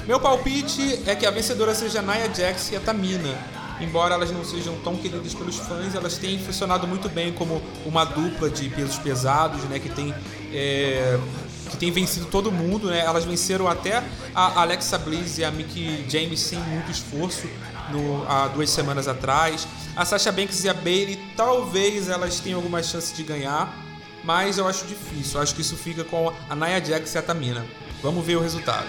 Meu 0.07 0.21
palpite 0.21 1.01
é 1.07 1.15
que 1.15 1.27
a 1.27 1.31
vencedora 1.31 1.75
seja 1.75 1.99
a 1.99 2.03
Nia 2.03 2.33
Jax 2.33 2.71
e 2.73 2.77
a 2.77 2.81
Tamina. 2.81 3.56
Embora 3.81 4.15
elas 4.15 4.31
não 4.31 4.45
sejam 4.45 4.75
tão 4.81 4.97
queridas 4.97 5.35
pelos 5.35 5.57
fãs, 5.57 5.95
elas 5.95 6.17
têm 6.17 6.39
funcionado 6.39 6.87
muito 6.87 7.09
bem 7.09 7.33
como 7.33 7.63
uma 7.85 8.05
dupla 8.05 8.49
de 8.49 8.69
pesos 8.71 8.99
pesados, 8.99 9.63
né? 9.65 9.79
Que 9.79 9.89
tem, 9.89 10.15
é, 10.53 11.19
que 11.71 11.77
tem 11.77 11.91
vencido 11.91 12.27
todo 12.27 12.51
mundo, 12.51 12.89
né? 12.89 13.01
Elas 13.01 13.25
venceram 13.25 13.69
até 13.69 14.03
a 14.35 14.63
Alexa 14.63 14.97
Bliss 14.99 15.39
e 15.39 15.45
a 15.45 15.51
Mickey 15.51 16.07
James 16.09 16.41
sem 16.41 16.59
muito 16.59 16.91
esforço 16.91 17.47
no, 17.91 18.25
há 18.29 18.49
duas 18.49 18.71
semanas 18.71 19.09
atrás. 19.09 19.69
A 19.95 20.05
Sasha 20.05 20.33
Banks 20.33 20.65
e 20.65 20.69
a 20.69 20.75
Bailey, 20.75 21.19
talvez 21.37 22.09
elas 22.09 22.41
tenham 22.41 22.59
alguma 22.59 22.83
chance 22.83 23.15
de 23.15 23.23
ganhar, 23.23 23.75
mas 24.25 24.59
eu 24.59 24.67
acho 24.67 24.87
difícil. 24.87 25.37
Eu 25.37 25.43
acho 25.43 25.55
que 25.55 25.61
isso 25.61 25.77
fica 25.77 26.03
com 26.03 26.33
a 26.49 26.57
Nia 26.57 26.83
Jax 26.85 27.15
e 27.15 27.19
a 27.19 27.23
Tamina. 27.23 27.65
Vamos 28.03 28.25
ver 28.25 28.37
o 28.37 28.41
resultado. 28.41 28.87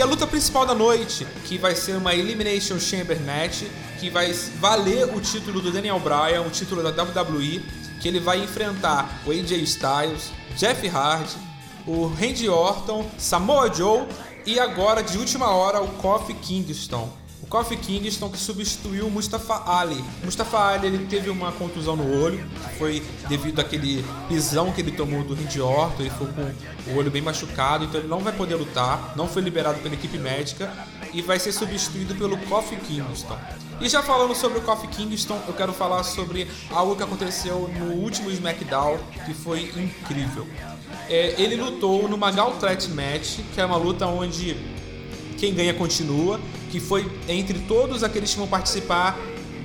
E 0.00 0.02
a 0.02 0.06
luta 0.06 0.26
principal 0.26 0.64
da 0.64 0.74
noite, 0.74 1.26
que 1.44 1.58
vai 1.58 1.74
ser 1.74 1.94
uma 1.94 2.14
Elimination 2.14 2.80
Chamber 2.80 3.20
Match, 3.20 3.64
que 3.98 4.08
vai 4.08 4.32
valer 4.58 5.14
o 5.14 5.20
título 5.20 5.60
do 5.60 5.70
Daniel 5.70 6.00
Bryan, 6.00 6.40
o 6.40 6.48
título 6.48 6.82
da 6.82 6.88
WWE, 7.02 7.62
que 8.00 8.08
ele 8.08 8.18
vai 8.18 8.42
enfrentar 8.42 9.20
o 9.26 9.30
AJ 9.30 9.52
Styles, 9.64 10.32
Jeff 10.56 10.88
Hardy, 10.88 11.36
o 11.86 12.06
Randy 12.06 12.48
Orton, 12.48 13.10
Samoa 13.18 13.70
Joe 13.70 14.06
e 14.46 14.58
agora, 14.58 15.02
de 15.02 15.18
última 15.18 15.50
hora, 15.50 15.82
o 15.82 15.88
Kofi 15.96 16.32
Kingston. 16.32 17.19
Kofi 17.50 17.76
Kingston 17.76 18.30
que 18.30 18.38
substituiu 18.38 19.08
o 19.08 19.10
Mustafa 19.10 19.64
Ali. 19.66 20.02
Mustafa 20.22 20.56
Ali 20.68 20.86
ele 20.86 21.04
teve 21.06 21.28
uma 21.28 21.50
contusão 21.50 21.96
no 21.96 22.22
olho, 22.22 22.38
que 22.38 22.78
foi 22.78 23.02
devido 23.28 23.58
àquele 23.58 24.04
pisão 24.28 24.70
que 24.70 24.80
ele 24.80 24.92
tomou 24.92 25.24
do 25.24 25.34
Randy 25.34 25.60
Orton, 25.60 26.00
ele 26.00 26.10
ficou 26.10 26.28
com 26.28 26.92
o 26.92 26.96
olho 26.96 27.10
bem 27.10 27.20
machucado, 27.20 27.84
então 27.84 28.00
ele 28.00 28.08
não 28.08 28.20
vai 28.20 28.32
poder 28.32 28.54
lutar, 28.54 29.14
não 29.16 29.26
foi 29.26 29.42
liberado 29.42 29.80
pela 29.80 29.94
equipe 29.94 30.16
médica 30.16 30.72
e 31.12 31.20
vai 31.20 31.40
ser 31.40 31.50
substituído 31.50 32.14
pelo 32.14 32.38
Kofi 32.38 32.76
Kingston. 32.76 33.36
E 33.80 33.88
já 33.88 34.00
falando 34.00 34.34
sobre 34.36 34.58
o 34.58 34.62
Kofi 34.62 34.86
Kingston, 34.86 35.40
eu 35.48 35.52
quero 35.52 35.72
falar 35.72 36.04
sobre 36.04 36.48
algo 36.70 36.94
que 36.94 37.02
aconteceu 37.02 37.68
no 37.76 37.94
último 37.94 38.30
SmackDown, 38.30 38.96
que 39.26 39.34
foi 39.34 39.72
incrível. 39.76 40.46
É, 41.08 41.34
ele 41.36 41.56
lutou 41.56 42.08
numa 42.08 42.30
Gauntlet 42.30 42.88
Match, 42.90 43.40
que 43.52 43.60
é 43.60 43.64
uma 43.64 43.76
luta 43.76 44.06
onde 44.06 44.56
quem 45.36 45.52
ganha 45.52 45.74
continua, 45.74 46.38
que 46.70 46.80
foi 46.80 47.10
entre 47.28 47.58
todos 47.60 48.02
aqueles 48.02 48.32
que 48.32 48.38
vão 48.38 48.48
participar 48.48 49.18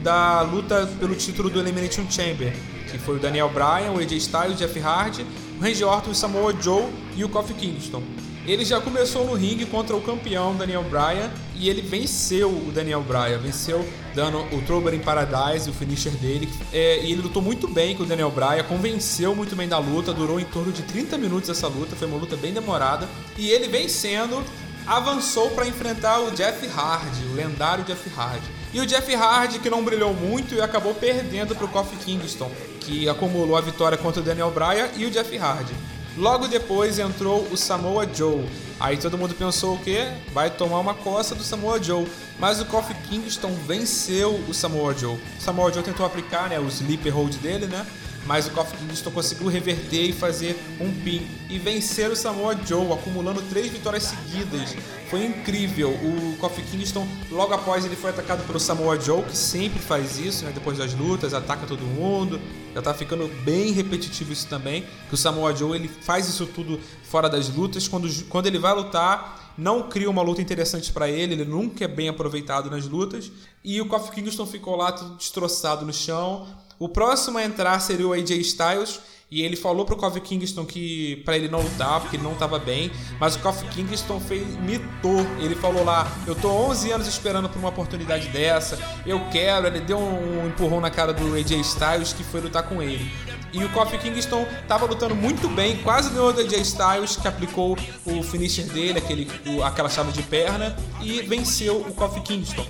da 0.04 0.42
luta 0.42 0.88
pelo 1.00 1.16
título 1.16 1.50
do 1.50 1.60
Elimination 1.60 2.06
Chamber, 2.10 2.56
que 2.92 2.98
foi 2.98 3.18
o 3.18 3.20
Daniel 3.20 3.50
Bryan, 3.50 3.92
o 3.92 4.00
AJ 4.00 4.12
Styles, 4.14 4.56
o 4.56 4.56
Jeff 4.56 4.80
Hardy, 4.80 5.26
o 5.60 5.64
Randy 5.64 5.84
Orton, 5.84 6.12
o 6.12 6.16
Samoa 6.16 6.54
Joe 6.62 6.86
e 7.16 7.24
o 7.24 7.30
Kofi 7.30 7.54
Kingston. 7.54 8.04
Ele 8.48 8.64
já 8.64 8.80
começou 8.80 9.26
no 9.26 9.34
ringue 9.34 9.66
contra 9.66 9.96
o 9.96 10.02
campeão 10.02 10.56
Daniel 10.56 10.84
Bryan 10.84 11.32
e 11.56 11.68
ele 11.68 11.82
venceu 11.82 12.50
o 12.50 12.72
Daniel 12.72 13.02
Bryan, 13.02 13.40
venceu 13.40 13.84
dando 14.14 14.38
o 14.56 14.62
Trouble 14.62 14.96
in 14.96 15.00
Paradise, 15.00 15.68
o 15.68 15.74
finisher 15.74 16.12
dele. 16.12 16.48
É, 16.72 17.04
e 17.04 17.12
ele 17.12 17.24
lutou 17.24 17.42
muito 17.42 17.68
bem 17.68 17.96
com 17.96 18.04
o 18.04 18.06
Daniel 18.06 18.30
Bryan, 18.30 18.62
convenceu 18.64 19.36
muito 19.36 19.56
bem 19.56 19.68
da 19.68 19.80
luta, 19.80 20.14
durou 20.14 20.40
em 20.40 20.46
torno 20.46 20.72
de 20.72 20.84
30 20.84 21.18
minutos 21.18 21.50
essa 21.50 21.68
luta, 21.68 21.96
foi 21.96 22.08
uma 22.08 22.18
luta 22.18 22.38
bem 22.38 22.54
demorada. 22.54 23.10
E 23.36 23.50
ele 23.50 23.68
vencendo 23.68 24.44
avançou 24.86 25.52
para 25.52 25.68
enfrentar 25.68 26.20
o 26.20 26.32
Jeff 26.32 26.68
Hardy, 26.68 27.26
o 27.26 27.34
lendário 27.34 27.84
Jeff 27.84 28.10
Hardy. 28.16 28.46
E 28.74 28.80
o 28.80 28.86
Jeff 28.86 29.14
Hardy, 29.16 29.60
que 29.60 29.70
não 29.70 29.84
brilhou 29.84 30.14
muito 30.14 30.54
e 30.56 30.62
acabou 30.62 30.94
perdendo 30.94 31.56
para 31.56 31.66
o 31.66 31.70
Kofi 31.70 31.96
Kingston, 31.98 32.52
que 32.82 33.08
acumulou 33.08 33.56
a 33.56 33.62
vitória 33.62 33.98
contra 33.98 34.22
o 34.22 34.24
Daniel 34.24 34.52
Bryan 34.52 34.90
e 34.96 35.06
o 35.06 35.12
Jeff 35.12 35.36
Hardy. 35.38 35.74
Logo 36.18 36.48
depois 36.48 36.98
entrou 36.98 37.46
o 37.52 37.58
Samoa 37.58 38.08
Joe. 38.12 38.46
Aí 38.80 38.96
todo 38.96 39.18
mundo 39.18 39.34
pensou 39.34 39.76
o 39.76 39.80
quê? 39.80 40.08
Vai 40.34 40.50
tomar 40.50 40.80
uma 40.80 40.94
coça 40.94 41.36
do 41.36 41.44
Samoa 41.44 41.82
Joe. 41.82 42.08
Mas 42.40 42.62
o 42.62 42.66
Kofi 42.66 42.94
Kingston 43.10 43.54
venceu 43.68 44.34
o 44.48 44.54
Samoa 44.54 44.94
Joe. 44.94 45.16
O 45.16 45.42
Samoa 45.42 45.74
Joe 45.74 45.84
tentou 45.84 46.06
aplicar 46.06 46.50
né, 46.50 46.60
o 46.60 46.68
sleeper 46.68 47.14
hold 47.14 47.36
dele, 47.36 47.66
né? 47.66 47.86
Mas 48.26 48.48
o 48.48 48.52
Kofi 48.52 48.76
Kingston 48.78 49.12
conseguiu 49.12 49.48
reverter 49.48 50.10
e 50.10 50.14
fazer 50.14 50.60
um 50.80 50.92
pin 51.04 51.26
e 51.50 51.60
vencer 51.60 52.10
o 52.10 52.16
Samoa 52.16 52.58
Joe, 52.66 52.92
acumulando 52.92 53.42
três 53.44 53.72
vitórias 53.72 54.04
seguidas. 54.04 54.76
Foi 55.10 55.24
incrível. 55.24 55.92
O 55.92 56.36
Kofi 56.38 56.64
Kingston, 56.64 57.08
logo 57.30 57.54
após 57.54 57.86
ele 57.86 57.96
foi 57.96 58.10
atacado 58.10 58.46
pelo 58.46 58.60
Samoa 58.60 59.00
Joe, 59.00 59.24
que 59.24 59.38
sempre 59.38 59.80
faz 59.80 60.18
isso, 60.18 60.44
né? 60.46 60.52
depois 60.52 60.78
das 60.78 60.94
lutas, 60.94 61.34
ataca 61.34 61.68
todo 61.68 61.82
mundo. 61.82 62.42
Já 62.74 62.82
tá 62.82 62.94
ficando 62.94 63.28
bem 63.44 63.72
repetitivo 63.72 64.34
isso 64.34 64.48
também, 64.48 64.86
que 65.08 65.14
o 65.14 65.18
Samoa 65.18 65.56
Joe 65.56 65.78
ele 65.78 65.88
faz 65.88 66.28
isso 66.28 66.46
tudo 66.48 66.80
fora 67.04 67.30
das 67.30 67.48
lutas. 67.50 67.88
Quando, 67.88 68.10
quando 68.26 68.48
ele 68.48 68.58
vai 68.58 68.74
lutar, 68.74 69.54
não 69.58 69.84
cria 69.84 70.10
uma 70.10 70.22
luta 70.22 70.42
interessante 70.42 70.92
para 70.92 71.10
ele, 71.10 71.34
ele 71.34 71.46
nunca 71.46 71.86
é 71.86 71.88
bem 71.88 72.10
aproveitado 72.10 72.70
nas 72.70 72.88
lutas. 72.88 73.32
E 73.64 73.80
o 73.80 73.86
Kofi 73.88 74.12
Kingston 74.12 74.46
ficou 74.46 74.76
lá 74.76 74.92
tudo 74.92 75.16
destroçado 75.16 75.86
no 75.86 75.94
chão, 75.94 76.48
o 76.80 76.90
próximo 76.90 77.38
a 77.38 77.44
entrar 77.44 77.80
seria 77.80 78.08
o 78.08 78.14
AJ 78.14 78.32
Styles, 78.42 79.00
e 79.30 79.42
ele 79.42 79.56
falou 79.56 79.86
pro 79.86 79.96
Kofi 79.96 80.22
Kingston 80.22 80.66
que 80.66 81.18
para 81.26 81.36
ele 81.36 81.50
não 81.50 81.60
lutar, 81.60 82.00
porque 82.00 82.16
ele 82.16 82.24
não 82.24 82.36
tava 82.36 82.60
bem, 82.60 82.92
mas 83.20 83.36
o 83.36 83.40
Kofi 83.40 83.66
Kingston 83.68 84.20
fez, 84.20 84.48
mitou. 84.60 85.26
Ele 85.40 85.56
falou 85.56 85.84
lá: 85.84 86.08
"Eu 86.28 86.36
tô 86.36 86.48
11 86.48 86.92
anos 86.92 87.08
esperando 87.08 87.50
por 87.50 87.58
uma 87.58 87.70
oportunidade 87.70 88.28
dessa. 88.30 88.78
Eu 89.06 89.20
quero". 89.32 89.66
Ele 89.66 89.80
deu 89.82 89.98
um 89.98 90.48
empurrão 90.48 90.80
na 90.80 90.92
cara 90.92 91.12
do 91.12 91.36
AJ 91.36 91.54
Styles 91.62 92.14
que 92.14 92.24
foi 92.24 92.40
lutar 92.40 92.64
com 92.64 92.84
ele. 92.84 93.12
E 93.52 93.64
o 93.64 93.70
Kofi 93.70 93.98
Kingston 93.98 94.46
tava 94.68 94.86
lutando 94.86 95.16
muito 95.16 95.48
bem, 95.50 95.78
quase 95.78 96.12
ganhou 96.12 96.32
o 96.32 96.40
AJ 96.40 96.54
Styles, 96.62 97.16
que 97.16 97.28
aplicou 97.28 97.78
o 98.06 98.22
finisher 98.22 98.66
dele, 98.66 99.00
aquele, 99.00 99.28
o, 99.48 99.64
aquela 99.64 99.90
chave 99.90 100.12
de 100.12 100.22
perna, 100.24 100.76
e 101.02 101.22
venceu 101.22 101.82
o 101.82 101.94
Kofi 101.94 102.20
Kingston. 102.22 102.66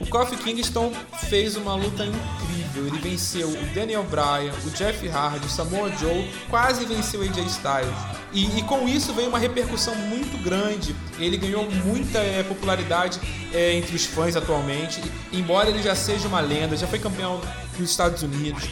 O 0.00 0.06
Kofi 0.06 0.36
Kingston 0.38 0.92
fez 1.28 1.56
uma 1.56 1.74
luta 1.74 2.04
incrível. 2.04 2.69
Ele 2.76 2.98
venceu 2.98 3.48
o 3.48 3.74
Daniel 3.74 4.04
Bryan, 4.04 4.52
o 4.64 4.70
Jeff 4.70 5.06
Hardy, 5.08 5.46
o 5.46 5.50
Samoa 5.50 5.90
Joe, 5.96 6.30
quase 6.48 6.84
venceu 6.84 7.20
o 7.20 7.22
AJ 7.22 7.38
Styles. 7.46 8.20
E, 8.32 8.58
e, 8.58 8.62
com 8.62 8.88
isso 8.88 9.12
veio 9.12 9.28
uma 9.28 9.38
repercussão 9.38 9.94
muito 9.94 10.40
grande. 10.42 10.94
Ele 11.18 11.36
ganhou 11.36 11.68
muita 11.68 12.18
é, 12.18 12.42
popularidade 12.42 13.20
é, 13.52 13.74
entre 13.74 13.96
os 13.96 14.06
fãs 14.06 14.36
atualmente. 14.36 15.02
Embora 15.32 15.68
ele 15.68 15.82
já 15.82 15.94
seja 15.94 16.28
uma 16.28 16.40
lenda, 16.40 16.76
já 16.76 16.86
foi 16.86 16.98
campeão 16.98 17.40
nos 17.78 17.90
Estados 17.90 18.22
Unidos, 18.22 18.68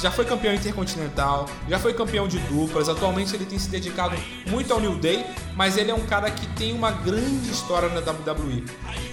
já 0.00 0.10
foi 0.10 0.24
campeão 0.24 0.54
intercontinental, 0.54 1.48
já 1.68 1.78
foi 1.78 1.92
campeão 1.92 2.26
de 2.26 2.38
duplas. 2.38 2.88
Atualmente 2.88 3.34
ele 3.34 3.44
tem 3.44 3.58
se 3.58 3.68
dedicado 3.68 4.16
muito 4.46 4.72
ao 4.72 4.80
New 4.80 4.96
Day, 4.96 5.26
mas 5.54 5.76
ele 5.76 5.90
é 5.90 5.94
um 5.94 6.06
cara 6.06 6.30
que 6.30 6.46
tem 6.48 6.72
uma 6.72 6.90
grande 6.90 7.50
história 7.50 7.88
na 7.88 8.00
WWE. 8.00 8.64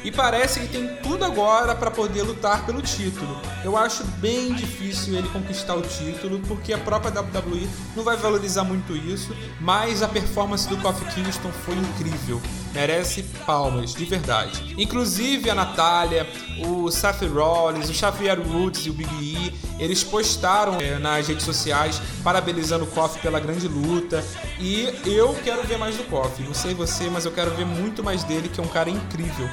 E 0.04 0.12
parece 0.12 0.62
que 0.62 0.68
tem 0.68 0.88
tudo 0.98 1.26
agora 1.26 1.76
para 1.76 1.92
poder 1.92 2.24
lutar 2.24 2.66
pelo 2.66 2.82
título. 2.82 3.40
Eu 3.64 3.78
acho 3.78 4.04
bem 4.22 4.54
difícil 4.54 5.16
ele 5.18 5.28
conquistar 5.30 5.76
o 5.76 5.82
título, 5.82 6.40
porque 6.48 6.72
a 6.72 6.78
própria 6.78 7.12
WWE 7.22 7.68
não 7.96 8.04
vai 8.04 8.16
valorizar 8.16 8.64
muito 8.64 8.96
isso, 8.96 9.36
mas 9.60 10.04
a 10.04 10.08
performance 10.08 10.70
do 10.70 10.78
Kofi 10.78 11.04
Kingston 11.06 11.52
foi 11.52 11.76
incrível. 11.76 12.40
Merece 12.74 13.24
palmas, 13.46 13.94
de 13.94 14.06
verdade. 14.06 14.76
Inclusive 14.78 15.50
a 15.50 15.56
Natália, 15.56 16.26
o 16.66 16.90
Seth 16.90 17.24
Rollins, 17.24 17.90
o 17.90 17.94
Xavier 17.94 18.40
Woods 18.40 18.86
e 18.86 18.90
o 18.90 18.94
Big 18.94 19.12
E, 19.14 19.54
eles 19.80 20.04
postaram 20.04 20.78
é, 20.80 21.00
nas 21.00 21.28
redes 21.28 21.44
sociais 21.44 22.00
parabenizando 22.24 22.84
o 22.86 22.88
Kofi 22.88 23.20
pela 23.20 23.40
grande 23.40 23.68
luta. 23.68 24.24
E 24.60 24.88
eu 25.06 25.36
quero 25.44 25.64
ver 25.64 25.78
mais 25.78 25.98
do 25.98 26.04
Kofi. 26.04 26.44
Não 26.44 26.54
sei 26.54 26.74
você, 26.74 27.10
mas 27.10 27.26
eu 27.26 27.32
quero 27.32 27.52
ver 27.52 27.66
muito 27.66 28.04
mais 28.04 28.24
dele, 28.24 28.48
que 28.48 28.60
é 28.60 28.64
um 28.64 28.68
cara 28.68 28.90
incrível. 28.90 29.50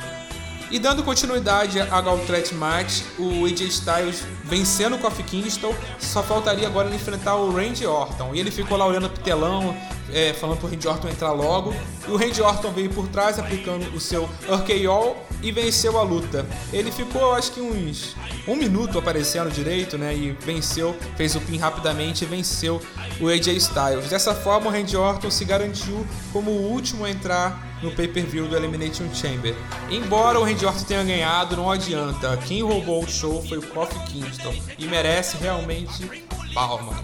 E 0.70 0.78
dando 0.78 1.02
continuidade 1.02 1.80
à 1.80 2.00
Gauntlet 2.00 2.54
Match, 2.54 3.00
o 3.18 3.46
AJ 3.46 3.62
Styles 3.62 4.22
vencendo 4.44 4.96
o 4.96 4.98
Kofi 4.98 5.22
Kingston, 5.22 5.74
só 5.98 6.22
faltaria 6.22 6.66
agora 6.66 6.88
ele 6.88 6.96
enfrentar 6.96 7.36
o 7.36 7.50
Randy 7.50 7.86
Orton. 7.86 8.34
E 8.34 8.40
ele 8.40 8.50
ficou 8.50 8.76
lá 8.76 8.86
olhando 8.86 9.08
pro 9.08 9.22
telão, 9.22 9.74
é, 10.12 10.34
falando 10.34 10.58
pro 10.58 10.68
Randy 10.68 10.86
Orton 10.86 11.08
entrar 11.08 11.32
logo. 11.32 11.74
E 12.06 12.10
o 12.10 12.16
Randy 12.16 12.42
Orton 12.42 12.70
veio 12.72 12.90
por 12.90 13.08
trás 13.08 13.38
aplicando 13.38 13.86
o 13.94 14.00
seu 14.00 14.24
RKO 14.46 15.16
e 15.42 15.50
venceu 15.50 15.98
a 15.98 16.02
luta. 16.02 16.46
Ele 16.70 16.92
ficou, 16.92 17.32
acho 17.34 17.52
que 17.52 17.60
uns 17.60 18.14
um 18.46 18.56
minuto 18.56 18.98
aparecendo 18.98 19.50
direito, 19.50 19.96
né? 19.96 20.14
E 20.14 20.32
venceu, 20.32 20.96
fez 21.16 21.34
o 21.34 21.40
pin 21.40 21.58
rapidamente 21.58 22.24
e 22.24 22.26
venceu 22.26 22.80
o 23.20 23.28
AJ 23.28 23.48
Styles. 23.56 24.08
Dessa 24.08 24.34
forma, 24.34 24.68
o 24.68 24.72
Randy 24.72 24.96
Orton 24.96 25.30
se 25.30 25.44
garantiu 25.44 26.06
como 26.32 26.50
o 26.50 26.70
último 26.70 27.04
a 27.04 27.10
entrar 27.10 27.67
no 27.82 27.90
pay-per-view 27.92 28.48
do 28.48 28.56
Elimination 28.56 29.12
Chamber. 29.14 29.54
Embora 29.90 30.38
o 30.38 30.44
Randy 30.44 30.66
Orton 30.66 30.84
tenha 30.84 31.04
ganhado, 31.04 31.56
não 31.56 31.70
adianta. 31.70 32.36
Quem 32.38 32.62
roubou 32.62 33.04
o 33.04 33.08
show 33.08 33.44
foi 33.46 33.58
o 33.58 33.62
Kofi 33.62 33.98
Kingston 34.06 34.54
e 34.78 34.86
merece 34.86 35.36
realmente 35.36 36.08
palmas. 36.54 36.96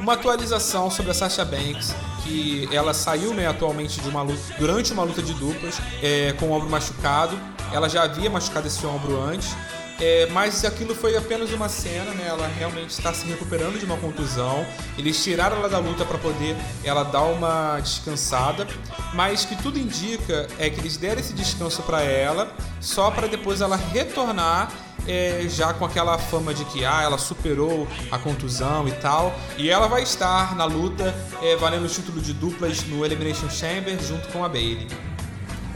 Uma 0.00 0.12
atualização 0.12 0.90
sobre 0.90 1.12
a 1.12 1.14
Sasha 1.14 1.44
Banks, 1.44 1.94
que 2.22 2.68
ela 2.70 2.92
saiu 2.92 3.32
né, 3.32 3.46
atualmente 3.46 4.00
de 4.00 4.08
uma 4.08 4.22
luta, 4.22 4.54
durante 4.58 4.92
uma 4.92 5.02
luta 5.02 5.22
de 5.22 5.32
duplas 5.34 5.80
é, 6.02 6.32
com 6.34 6.46
o 6.46 6.52
ombro 6.52 6.68
machucado. 6.68 7.38
Ela 7.72 7.88
já 7.88 8.02
havia 8.02 8.28
machucado 8.28 8.66
esse 8.66 8.84
ombro 8.86 9.20
antes 9.22 9.56
é, 10.00 10.26
mas 10.26 10.64
aquilo 10.64 10.94
foi 10.94 11.16
apenas 11.16 11.52
uma 11.52 11.68
cena, 11.68 12.12
né? 12.12 12.26
Ela 12.28 12.46
realmente 12.46 12.90
está 12.90 13.12
se 13.14 13.26
recuperando 13.26 13.78
de 13.78 13.84
uma 13.84 13.96
contusão. 13.96 14.66
Eles 14.98 15.22
tiraram 15.22 15.56
ela 15.56 15.68
da 15.68 15.78
luta 15.78 16.04
para 16.04 16.18
poder 16.18 16.56
ela 16.84 17.02
dar 17.02 17.22
uma 17.22 17.80
descansada, 17.80 18.66
mas 19.14 19.44
que 19.44 19.56
tudo 19.62 19.78
indica 19.78 20.46
é 20.58 20.68
que 20.68 20.80
eles 20.80 20.96
deram 20.96 21.20
esse 21.20 21.32
descanso 21.32 21.82
para 21.82 22.02
ela, 22.02 22.52
só 22.80 23.10
para 23.10 23.26
depois 23.26 23.60
ela 23.60 23.76
retornar 23.76 24.70
é, 25.06 25.46
já 25.48 25.72
com 25.72 25.84
aquela 25.84 26.18
fama 26.18 26.52
de 26.52 26.64
que 26.66 26.84
ah, 26.84 27.02
ela 27.02 27.16
superou 27.16 27.86
a 28.10 28.18
contusão 28.18 28.86
e 28.88 28.92
tal. 28.92 29.34
E 29.56 29.70
ela 29.70 29.86
vai 29.86 30.02
estar 30.02 30.54
na 30.56 30.64
luta 30.64 31.14
é, 31.42 31.56
valendo 31.56 31.86
o 31.86 31.88
título 31.88 32.20
de 32.20 32.32
duplas 32.32 32.84
no 32.84 33.04
Elimination 33.04 33.48
Chamber 33.48 33.96
junto 34.02 34.28
com 34.28 34.44
a 34.44 34.48
Bailey. 34.48 34.88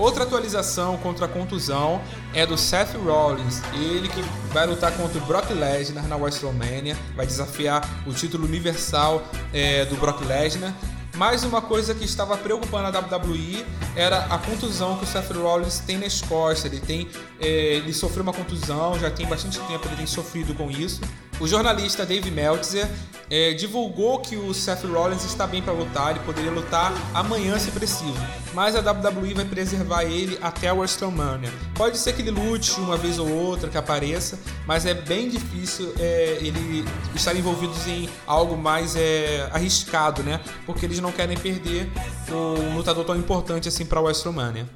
Outra 0.01 0.25
atualização 0.25 0.97
contra 0.97 1.27
a 1.27 1.29
contusão 1.29 2.01
é 2.33 2.47
do 2.47 2.57
Seth 2.57 2.95
Rollins, 2.95 3.61
ele 3.75 4.09
que 4.09 4.23
vai 4.51 4.67
lutar 4.67 4.97
contra 4.97 5.19
o 5.19 5.27
Brock 5.27 5.51
Lesnar 5.51 6.09
na 6.09 6.17
WrestleMania, 6.17 6.97
vai 7.15 7.27
desafiar 7.27 7.87
o 8.07 8.15
título 8.15 8.47
universal 8.47 9.23
é, 9.53 9.85
do 9.85 9.97
Brock 9.97 10.23
Lesnar. 10.23 10.75
Mais 11.17 11.45
uma 11.45 11.61
coisa 11.61 11.95
que 11.95 12.03
estava 12.03 12.35
preocupando 12.39 12.87
a 12.87 13.01
WWE 13.01 13.67
era 13.95 14.21
a 14.31 14.39
contusão 14.39 14.97
que 14.97 15.05
o 15.05 15.07
Seth 15.07 15.33
Rollins 15.33 15.81
tem 15.81 15.99
nas 15.99 16.23
costas. 16.23 16.73
Ele 16.73 16.81
tem, 16.81 17.07
é, 17.39 17.47
ele 17.75 17.93
sofreu 17.93 18.23
uma 18.23 18.33
contusão, 18.33 18.99
já 18.99 19.11
tem 19.11 19.27
bastante 19.27 19.61
tempo 19.61 19.87
ele 19.87 19.97
tem 19.97 20.07
sofrido 20.07 20.55
com 20.55 20.71
isso. 20.71 21.03
O 21.40 21.46
jornalista 21.46 22.05
Dave 22.05 22.31
Meltzer 22.31 22.87
é, 23.31 23.55
divulgou 23.55 24.20
que 24.20 24.37
o 24.37 24.53
Seth 24.53 24.85
Rollins 24.85 25.24
está 25.24 25.46
bem 25.46 25.62
para 25.62 25.72
lutar, 25.72 26.11
ele 26.11 26.20
poderia 26.20 26.50
lutar 26.50 26.92
amanhã 27.14 27.59
se 27.59 27.70
preciso, 27.70 28.12
mas 28.53 28.76
a 28.76 28.81
WWE 28.81 29.33
vai 29.33 29.46
preservar 29.46 30.03
ele 30.03 30.38
até 30.42 30.68
a 30.68 30.74
WrestleMania. 30.74 31.48
Pode 31.74 31.96
ser 31.96 32.12
que 32.12 32.20
ele 32.20 32.31
lute 32.31 32.79
uma 32.79 32.98
vez 32.98 33.18
ou 33.18 33.26
outra, 33.26 33.70
que 33.70 33.79
apareça, 33.79 34.38
mas 34.66 34.85
é 34.85 34.92
bem 34.92 35.31
difícil 35.31 35.94
é, 35.98 36.38
ele 36.42 36.85
estar 37.14 37.35
envolvido 37.35 37.72
em 37.88 38.07
algo 38.26 38.55
mais 38.55 38.94
é, 38.94 39.48
arriscado, 39.50 40.22
né? 40.22 40.40
Porque 40.66 40.85
eles 40.85 41.00
não 41.00 41.11
querem 41.11 41.38
perder 41.38 41.88
um 42.31 42.76
lutador 42.76 43.07
tão 43.07 43.16
importante 43.16 43.66
assim 43.66 43.87
para 43.87 43.98
a 43.98 44.03
WrestleMania. 44.03 44.66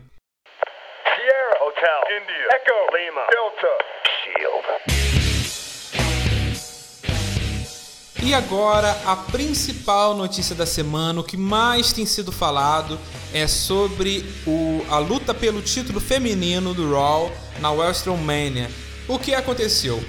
Sierra 1.04 1.64
Hotel, 1.66 2.22
India, 2.22 2.48
Echo, 2.56 2.96
Lima, 2.96 3.26
Delta, 3.30 3.83
E 8.24 8.32
agora 8.32 8.98
a 9.04 9.14
principal 9.14 10.16
notícia 10.16 10.54
da 10.54 10.64
semana, 10.64 11.20
o 11.20 11.22
que 11.22 11.36
mais 11.36 11.92
tem 11.92 12.06
sido 12.06 12.32
falado 12.32 12.98
é 13.34 13.46
sobre 13.46 14.24
o, 14.46 14.82
a 14.88 14.96
luta 14.96 15.34
pelo 15.34 15.60
título 15.60 16.00
feminino 16.00 16.72
do 16.72 16.90
Raw 16.90 17.30
na 17.60 17.70
WrestleMania. 17.70 18.70
O 19.06 19.18
que 19.18 19.34
aconteceu? 19.34 20.02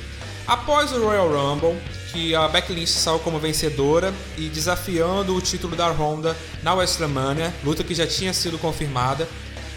Após 0.48 0.94
o 0.94 1.04
Royal 1.04 1.30
Rumble, 1.30 1.78
que 2.14 2.34
a 2.34 2.48
Becky 2.48 2.72
Lynch 2.72 2.92
saiu 2.92 3.20
como 3.20 3.38
vencedora 3.38 4.14
e 4.38 4.48
desafiando 4.48 5.36
o 5.36 5.42
título 5.42 5.76
da 5.76 5.90
Ronda 5.90 6.38
na 6.64 6.74
WrestleMania, 6.74 7.54
luta 7.66 7.84
que 7.84 7.94
já 7.94 8.08
tinha 8.08 8.34
sido 8.34 8.58
confirmada, 8.58 9.28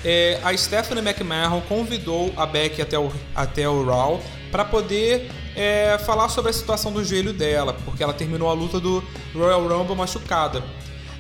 é, 0.04 0.38
a 0.44 0.56
Stephanie 0.56 1.02
McMahon 1.02 1.60
convidou 1.62 2.32
a 2.36 2.46
Becky 2.46 2.80
até 2.80 2.96
o, 2.96 3.10
até 3.34 3.68
o 3.68 3.84
Raw 3.84 4.22
para 4.52 4.64
poder 4.64 5.28
é, 5.58 5.98
falar 5.98 6.28
sobre 6.28 6.50
a 6.50 6.54
situação 6.54 6.92
do 6.92 7.04
joelho 7.04 7.32
dela, 7.32 7.74
porque 7.84 8.00
ela 8.00 8.14
terminou 8.14 8.48
a 8.48 8.52
luta 8.52 8.78
do 8.78 9.02
Royal 9.34 9.66
Rumble 9.66 9.96
machucada. 9.96 10.62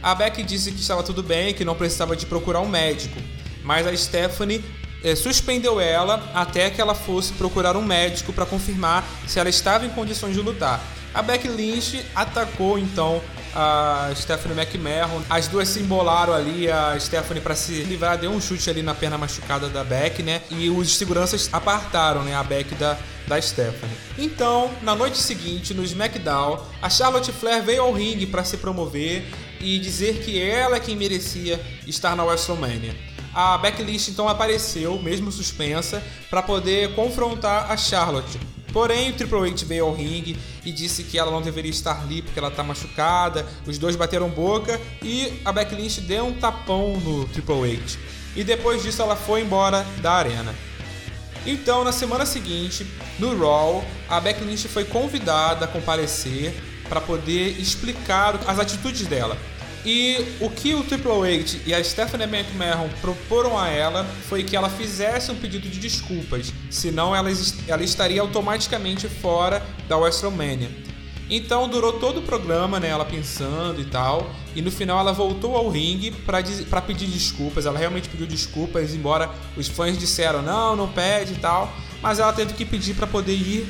A 0.00 0.14
Becky 0.14 0.44
disse 0.44 0.70
que 0.70 0.80
estava 0.80 1.02
tudo 1.02 1.24
bem, 1.24 1.52
que 1.52 1.64
não 1.64 1.74
precisava 1.74 2.14
de 2.14 2.24
procurar 2.24 2.60
um 2.60 2.68
médico, 2.68 3.20
mas 3.64 3.84
a 3.84 3.96
Stephanie 3.96 4.64
é, 5.02 5.14
suspendeu 5.14 5.80
ela 5.80 6.22
até 6.34 6.70
que 6.70 6.80
ela 6.80 6.94
fosse 6.94 7.32
procurar 7.34 7.76
um 7.76 7.82
médico 7.82 8.32
para 8.32 8.46
confirmar 8.46 9.04
se 9.26 9.38
ela 9.38 9.48
estava 9.48 9.86
em 9.86 9.90
condições 9.90 10.34
de 10.34 10.40
lutar. 10.40 10.80
A 11.14 11.22
Becky 11.22 11.48
Lynch 11.48 12.04
atacou 12.14 12.78
então 12.78 13.20
a 13.54 14.10
Stephanie 14.14 14.56
McMahon. 14.56 15.22
As 15.28 15.48
duas 15.48 15.68
se 15.68 15.80
embolaram 15.80 16.34
ali, 16.34 16.70
a 16.70 16.98
Stephanie 17.00 17.42
para 17.42 17.54
se 17.54 17.82
livrar 17.84 18.18
deu 18.18 18.30
um 18.30 18.40
chute 18.40 18.68
ali 18.68 18.82
na 18.82 18.94
perna 18.94 19.16
machucada 19.16 19.68
da 19.68 19.82
Beck, 19.82 20.22
né? 20.22 20.42
E 20.50 20.68
os 20.68 20.96
seguranças 20.96 21.48
apartaram, 21.52 22.22
né, 22.22 22.34
a 22.34 22.42
Beck 22.42 22.74
da 22.74 22.96
da 23.28 23.40
Stephanie. 23.40 23.94
Então, 24.16 24.70
na 24.82 24.96
noite 24.96 25.18
seguinte, 25.18 25.74
no 25.74 25.84
SmackDown, 25.84 26.64
a 26.80 26.88
Charlotte 26.88 27.30
Flair 27.30 27.62
veio 27.62 27.82
ao 27.82 27.92
ringue 27.92 28.26
para 28.26 28.42
se 28.42 28.56
promover 28.56 29.24
e 29.60 29.78
dizer 29.78 30.20
que 30.24 30.40
ela 30.40 30.76
é 30.76 30.80
quem 30.80 30.96
merecia 30.96 31.60
estar 31.86 32.16
na 32.16 32.24
WrestleMania. 32.24 33.07
A 33.34 33.56
Lynch 33.78 34.10
então 34.10 34.28
apareceu, 34.28 35.00
mesmo 35.00 35.30
suspensa, 35.30 36.02
para 36.30 36.42
poder 36.42 36.94
confrontar 36.94 37.70
a 37.70 37.76
Charlotte. 37.76 38.38
Porém, 38.72 39.10
o 39.10 39.12
Triple 39.14 39.50
H 39.50 39.64
veio 39.64 39.86
ao 39.86 39.94
ringue 39.94 40.38
e 40.64 40.70
disse 40.70 41.02
que 41.02 41.18
ela 41.18 41.30
não 41.30 41.40
deveria 41.40 41.70
estar 41.70 42.02
ali 42.02 42.20
porque 42.20 42.38
ela 42.38 42.48
está 42.48 42.62
machucada. 42.62 43.46
Os 43.66 43.78
dois 43.78 43.96
bateram 43.96 44.28
boca 44.28 44.78
e 45.02 45.40
a 45.44 45.50
Lynch 45.50 46.00
deu 46.02 46.26
um 46.26 46.34
tapão 46.34 46.98
no 46.98 47.26
Triple 47.28 47.76
H. 47.76 47.98
E 48.36 48.44
depois 48.44 48.82
disso 48.82 49.02
ela 49.02 49.16
foi 49.16 49.40
embora 49.40 49.86
da 50.02 50.12
arena. 50.12 50.54
Então, 51.46 51.82
na 51.82 51.92
semana 51.92 52.26
seguinte, 52.26 52.86
no 53.18 53.38
Raw, 53.38 53.82
a 54.08 54.18
Lynch 54.18 54.68
foi 54.68 54.84
convidada 54.84 55.64
a 55.64 55.68
comparecer 55.68 56.54
para 56.88 57.00
poder 57.00 57.58
explicar 57.60 58.38
as 58.46 58.58
atitudes 58.58 59.06
dela. 59.06 59.36
E 59.84 60.36
o 60.40 60.50
que 60.50 60.74
o 60.74 60.82
Triple 60.82 61.10
H 61.12 61.58
e 61.64 61.72
a 61.72 61.82
Stephanie 61.82 62.26
McMahon 62.26 62.88
proporam 63.00 63.58
a 63.58 63.68
ela 63.68 64.04
foi 64.28 64.42
que 64.42 64.56
ela 64.56 64.68
fizesse 64.68 65.30
um 65.30 65.36
pedido 65.36 65.68
de 65.68 65.78
desculpas, 65.78 66.52
senão 66.70 67.14
ela, 67.14 67.30
ela 67.66 67.82
estaria 67.82 68.20
automaticamente 68.20 69.08
fora 69.08 69.64
da 69.88 69.96
WrestleMania. 69.96 70.68
Então 71.30 71.68
durou 71.68 71.94
todo 71.94 72.20
o 72.20 72.22
programa, 72.22 72.80
né, 72.80 72.88
ela 72.88 73.04
pensando 73.04 73.80
e 73.80 73.84
tal, 73.84 74.30
e 74.56 74.62
no 74.62 74.70
final 74.70 74.98
ela 74.98 75.12
voltou 75.12 75.56
ao 75.56 75.68
ringue 75.68 76.10
para 76.10 76.80
pedir 76.80 77.06
desculpas. 77.06 77.66
Ela 77.66 77.78
realmente 77.78 78.08
pediu 78.08 78.26
desculpas, 78.26 78.94
embora 78.94 79.30
os 79.56 79.68
fãs 79.68 79.98
disseram 79.98 80.40
não, 80.40 80.74
não 80.74 80.88
pede 80.88 81.34
e 81.34 81.36
tal, 81.36 81.70
mas 82.00 82.18
ela 82.18 82.32
teve 82.32 82.54
que 82.54 82.64
pedir 82.64 82.94
para 82.94 83.06
poder 83.06 83.34
ir 83.34 83.68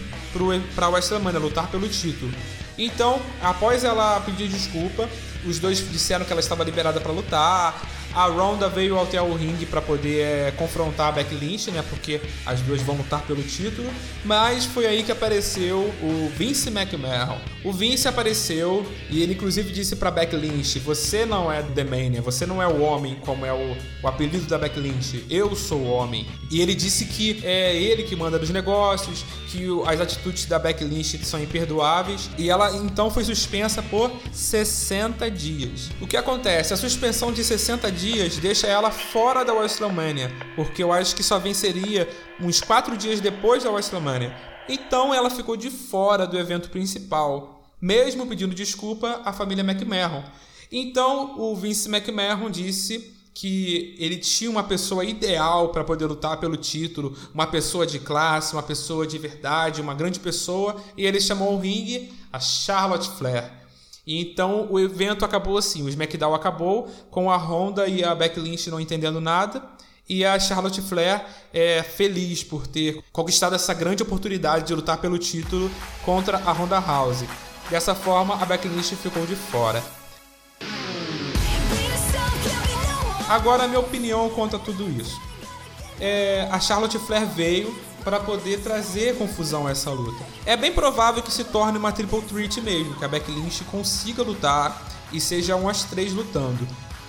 para 0.75 0.87
a 0.87 0.89
WrestleMania 0.89 1.41
lutar 1.41 1.69
pelo 1.69 1.89
título. 1.89 2.33
Então, 2.79 3.21
após 3.43 3.83
ela 3.83 4.21
pedir 4.21 4.47
desculpa, 4.47 5.09
os 5.47 5.59
dois 5.59 5.79
disseram 5.91 6.25
que 6.25 6.33
ela 6.33 6.41
estava 6.41 6.65
liberada 6.65 7.01
para 7.01 7.13
lutar. 7.13 7.81
A 8.15 8.27
Ronda 8.27 8.69
veio 8.69 9.01
até 9.01 9.21
o 9.21 9.35
ringue 9.35 9.67
para 9.67 9.81
poder 9.81 10.21
é, 10.21 10.51
confrontar 10.53 11.09
a 11.09 11.13
Becky 11.13 11.35
Lynch, 11.35 11.71
né? 11.71 11.85
Porque 11.89 12.21
as 12.45 12.61
duas 12.61 12.81
vão 12.83 12.97
lutar 12.97 13.23
pelo 13.23 13.43
título. 13.43 13.89
Mas 14.25 14.65
foi 14.65 14.87
aí 14.87 15.03
que 15.03 15.13
apareceu 15.13 15.93
o 16.03 16.31
Vince 16.37 16.69
McMahon. 16.69 17.39
O 17.65 17.73
Vince 17.73 18.09
apareceu 18.09 18.87
e 19.11 19.23
ele 19.23 19.35
inclusive 19.35 19.73
disse 19.73 19.97
para 19.97 20.11
Becky 20.11 20.37
Lynch: 20.37 20.79
"Você 20.81 21.25
não 21.27 21.51
é 21.53 21.63
The 21.63 21.85
Mania, 21.85 22.23
você 22.23 22.47
não 22.47 22.63
é 22.63 22.67
o 22.67 22.81
homem 22.81 23.17
como 23.25 23.45
é 23.45 23.53
o, 23.53 23.77
o 24.03 24.09
apelido 24.09 24.47
da 24.47 24.59
Becky 24.59 24.81
Lynch. 24.81 25.25
Eu 25.29 25.55
sou 25.55 25.79
o 25.79 25.91
homem." 25.91 26.27
E 26.51 26.61
ele 26.61 26.75
disse 26.75 27.05
que 27.05 27.41
é 27.45 27.77
ele 27.77 28.03
que 28.03 28.17
manda 28.17 28.39
nos 28.39 28.51
negócios, 28.51 29.25
que 29.49 29.67
as 29.87 30.01
atitudes 30.01 30.47
da 30.47 30.59
Becky 30.59 30.85
Lynch 30.85 31.25
são 31.25 31.43
imperdoáveis 31.43 32.31
e 32.39 32.49
ela 32.49 32.75
então 32.77 33.11
foi 33.11 33.25
suspensa 33.25 33.83
por 33.83 34.11
60 34.33 35.31
dias. 35.31 35.91
O 36.01 36.07
que 36.07 36.17
acontece? 36.17 36.73
A 36.73 36.77
suspensão 36.77 37.33
de 37.33 37.45
60 37.45 37.91
dias 37.99 38.37
deixa 38.39 38.67
ela 38.67 38.91
fora 38.91 39.45
da 39.45 39.53
WrestleMania, 39.53 40.31
porque 40.55 40.83
eu 40.83 40.93
acho 40.93 41.15
que 41.17 41.23
só 41.23 41.39
venceria 41.39 42.09
uns 42.41 42.61
4 42.61 42.97
dias 42.97 43.21
depois 43.21 43.65
da 43.65 43.71
WrestleMania. 43.71 44.35
Então 44.69 45.13
ela 45.13 45.31
ficou 45.31 45.57
de 45.57 45.71
fora 45.71 46.27
do 46.27 46.39
evento 46.39 46.71
principal, 46.71 47.63
mesmo 47.81 48.27
pedindo 48.27 48.55
desculpa 48.55 49.21
à 49.25 49.33
família 49.33 49.65
McMahon. 49.65 50.23
Então 50.71 51.39
o 51.41 51.57
Vince 51.57 51.89
McMahon 51.89 52.51
disse 52.51 53.15
que 53.35 53.95
ele 53.99 54.17
tinha 54.17 54.51
uma 54.51 54.65
pessoa 54.65 55.05
ideal 55.05 55.69
para 55.69 55.85
poder 55.85 56.07
lutar 56.07 56.39
pelo 56.39 56.57
título, 56.57 57.17
uma 57.33 57.47
pessoa 57.47 57.87
de 57.87 57.99
classe, 57.99 58.53
uma 58.53 58.63
pessoa 58.63 59.07
de 59.07 59.17
verdade, 59.17 59.81
uma 59.81 59.95
grande 59.95 60.19
pessoa, 60.19 60.77
e 60.97 61.07
ele 61.07 61.21
chamou 61.21 61.55
o 61.55 61.61
ringue 61.61 62.13
a 62.33 62.41
Charlotte 62.41 63.09
Flair. 63.11 63.58
Então 64.11 64.67
o 64.71 64.81
evento 64.81 65.23
acabou 65.23 65.59
assim, 65.59 65.83
o 65.83 65.89
SmackDown 65.89 66.35
acabou 66.35 66.91
com 67.11 67.31
a 67.31 67.37
Honda 67.37 67.87
e 67.87 68.03
a 68.03 68.15
Becky 68.15 68.41
Lynch 68.41 68.71
não 68.71 68.81
entendendo 68.81 69.21
nada, 69.21 69.63
e 70.09 70.25
a 70.25 70.41
Charlotte 70.41 70.81
Flair 70.81 71.27
é 71.53 71.83
feliz 71.83 72.43
por 72.43 72.67
ter 72.67 73.05
conquistado 73.13 73.55
essa 73.55 73.75
grande 73.75 74.03
oportunidade 74.03 74.67
de 74.67 74.75
lutar 74.75 74.97
pelo 74.97 75.19
título 75.19 75.71
contra 76.03 76.39
a 76.39 76.53
Honda 76.53 76.81
House. 76.81 77.25
Dessa 77.69 77.95
forma, 77.95 78.35
a 78.41 78.47
Becky 78.47 78.67
Lynch 78.67 78.97
ficou 78.97 79.27
de 79.27 79.37
fora. 79.37 79.85
Agora, 83.29 83.65
a 83.65 83.69
minha 83.69 83.81
opinião 83.81 84.31
contra 84.31 84.59
tudo 84.59 84.89
isso. 84.99 85.21
É, 86.01 86.49
a 86.51 86.59
Charlotte 86.59 86.99
Flair 86.99 87.27
veio 87.27 87.79
para 88.05 88.21
poder 88.21 88.61
trazer 88.61 89.17
confusão 89.17 89.67
a 89.67 89.71
essa 89.71 89.91
luta. 89.91 90.25
É 90.47 90.57
bem 90.57 90.73
provável 90.73 91.23
que 91.23 91.33
se 91.33 91.45
torne 91.45 91.79
uma 91.79 91.93
triple 91.93 92.23
threat 92.23 92.61
mesmo, 92.61 92.95
que 92.95 93.05
a 93.05 93.09
Becky 93.09 93.31
Lynch 93.31 93.65
consiga 93.65 94.23
lutar 94.23 94.87
e 95.13 95.21
sejam 95.21 95.69
as 95.69 95.85
três 95.85 96.13
lutando. 96.13 96.67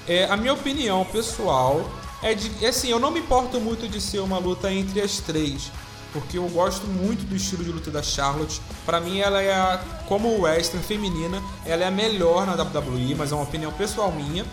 É, 0.08 0.26
a 0.26 0.36
minha 0.36 0.54
opinião 0.54 1.06
pessoal 1.06 1.90
é 2.22 2.34
de, 2.34 2.66
assim, 2.66 2.90
eu 2.90 3.00
não 3.00 3.12
me 3.12 3.20
importo 3.20 3.60
muito 3.60 3.88
de 3.88 4.02
ser 4.02 4.20
uma 4.20 4.38
luta 4.38 4.72
entre 4.72 5.02
as 5.02 5.18
três, 5.18 5.72
porque 6.12 6.38
eu 6.38 6.48
gosto 6.50 6.88
muito 6.88 7.26
do 7.26 7.36
estilo 7.36 7.64
de 7.64 7.72
luta 7.72 7.92
da 7.92 8.02
Charlotte. 8.02 8.60
Para 8.86 9.00
mim, 9.00 9.20
ela 9.20 9.42
é 9.42 9.54
a, 9.54 9.78
como 10.08 10.42
western 10.42 10.84
feminina, 10.86 11.42
ela 11.66 11.84
é 11.84 11.88
a 11.88 11.92
melhor 11.92 12.46
na 12.46 12.54
WWE, 12.54 13.16
mas 13.16 13.32
é 13.32 13.36
uma 13.36 13.44
opinião 13.44 13.72
pessoal 13.72 14.12
minha 14.12 14.46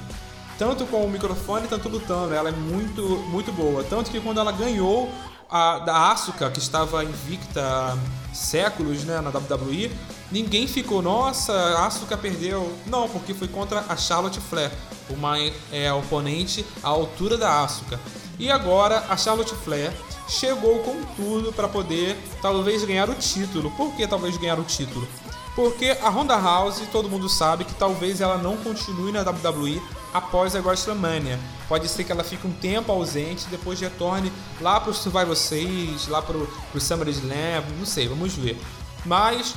tanto 0.59 0.87
com 0.87 1.05
o 1.05 1.11
microfone, 1.11 1.69
tanto 1.69 1.89
lutando. 1.89 2.35
Ela 2.35 2.49
é 2.49 2.53
muito, 2.53 3.03
muito 3.29 3.53
boa. 3.53 3.85
Tanto 3.85 4.11
que 4.11 4.21
quando 4.21 4.41
ela 4.41 4.53
ganhou 4.53 5.11
a, 5.51 5.79
da 5.81 6.11
Asuka, 6.11 6.51
que 6.51 6.59
estava 6.59 7.05
invicta 7.05 7.63
há 7.63 8.35
séculos 8.35 9.05
né, 9.05 9.21
na 9.21 9.31
WWE, 9.31 9.91
ninguém 10.31 10.67
ficou, 10.67 11.01
nossa, 11.01 11.53
a 11.53 11.87
Asuka 11.87 12.17
perdeu. 12.17 12.73
Não, 12.87 13.09
porque 13.09 13.35
foi 13.35 13.49
contra 13.49 13.85
a 13.89 13.97
Charlotte 13.97 14.41
Flair, 14.41 14.73
uma 15.11 15.37
é, 15.73 15.93
oponente 15.93 16.65
à 16.83 16.89
altura 16.89 17.37
da 17.37 17.63
Asuka. 17.63 17.99
E 18.39 18.51
agora 18.51 19.05
a 19.09 19.17
Charlotte 19.17 19.55
Flair 19.55 19.93
chegou 20.29 20.81
com 20.81 21.03
tudo 21.15 21.53
para 21.53 21.69
poder 21.69 22.17
talvez 22.43 22.85
ganhar 22.85 23.09
o 23.09 23.15
título. 23.15 23.71
Por 23.73 23.93
que 23.95 24.07
talvez 24.07 24.37
ganhar 24.37 24.59
o 24.59 24.65
título? 24.65 25.07
Porque 25.55 25.97
a 26.03 26.11
Ronda 26.11 26.37
House, 26.37 26.83
todo 26.93 27.09
mundo 27.09 27.31
sabe 27.31 27.65
que 27.65 27.75
talvez 27.75 28.21
ela 28.21 28.37
não 28.37 28.59
continue 28.59 29.11
na 29.11 29.23
WWE 29.23 29.81
após 30.17 30.57
a 30.57 30.61
WrestleMania. 30.61 31.39
Pode 31.69 31.89
ser 31.89 32.05
que 32.05 32.13
ela 32.13 32.25
fique 32.25 32.47
um 32.47 32.53
tempo 32.53 32.91
ausente 32.93 33.47
depois 33.51 33.81
retorne 33.81 34.33
lá 34.61 34.81
para 34.81 34.91
o 34.91 34.95
Survivor 34.95 35.37
Series, 35.37 36.09
lá 36.09 36.23
para 36.23 36.37
o 36.37 36.81
SummerSlam, 36.81 37.65
não 37.79 37.87
sei, 37.87 38.09
vamos 38.09 38.35
ver. 38.35 38.59
Mas 39.05 39.55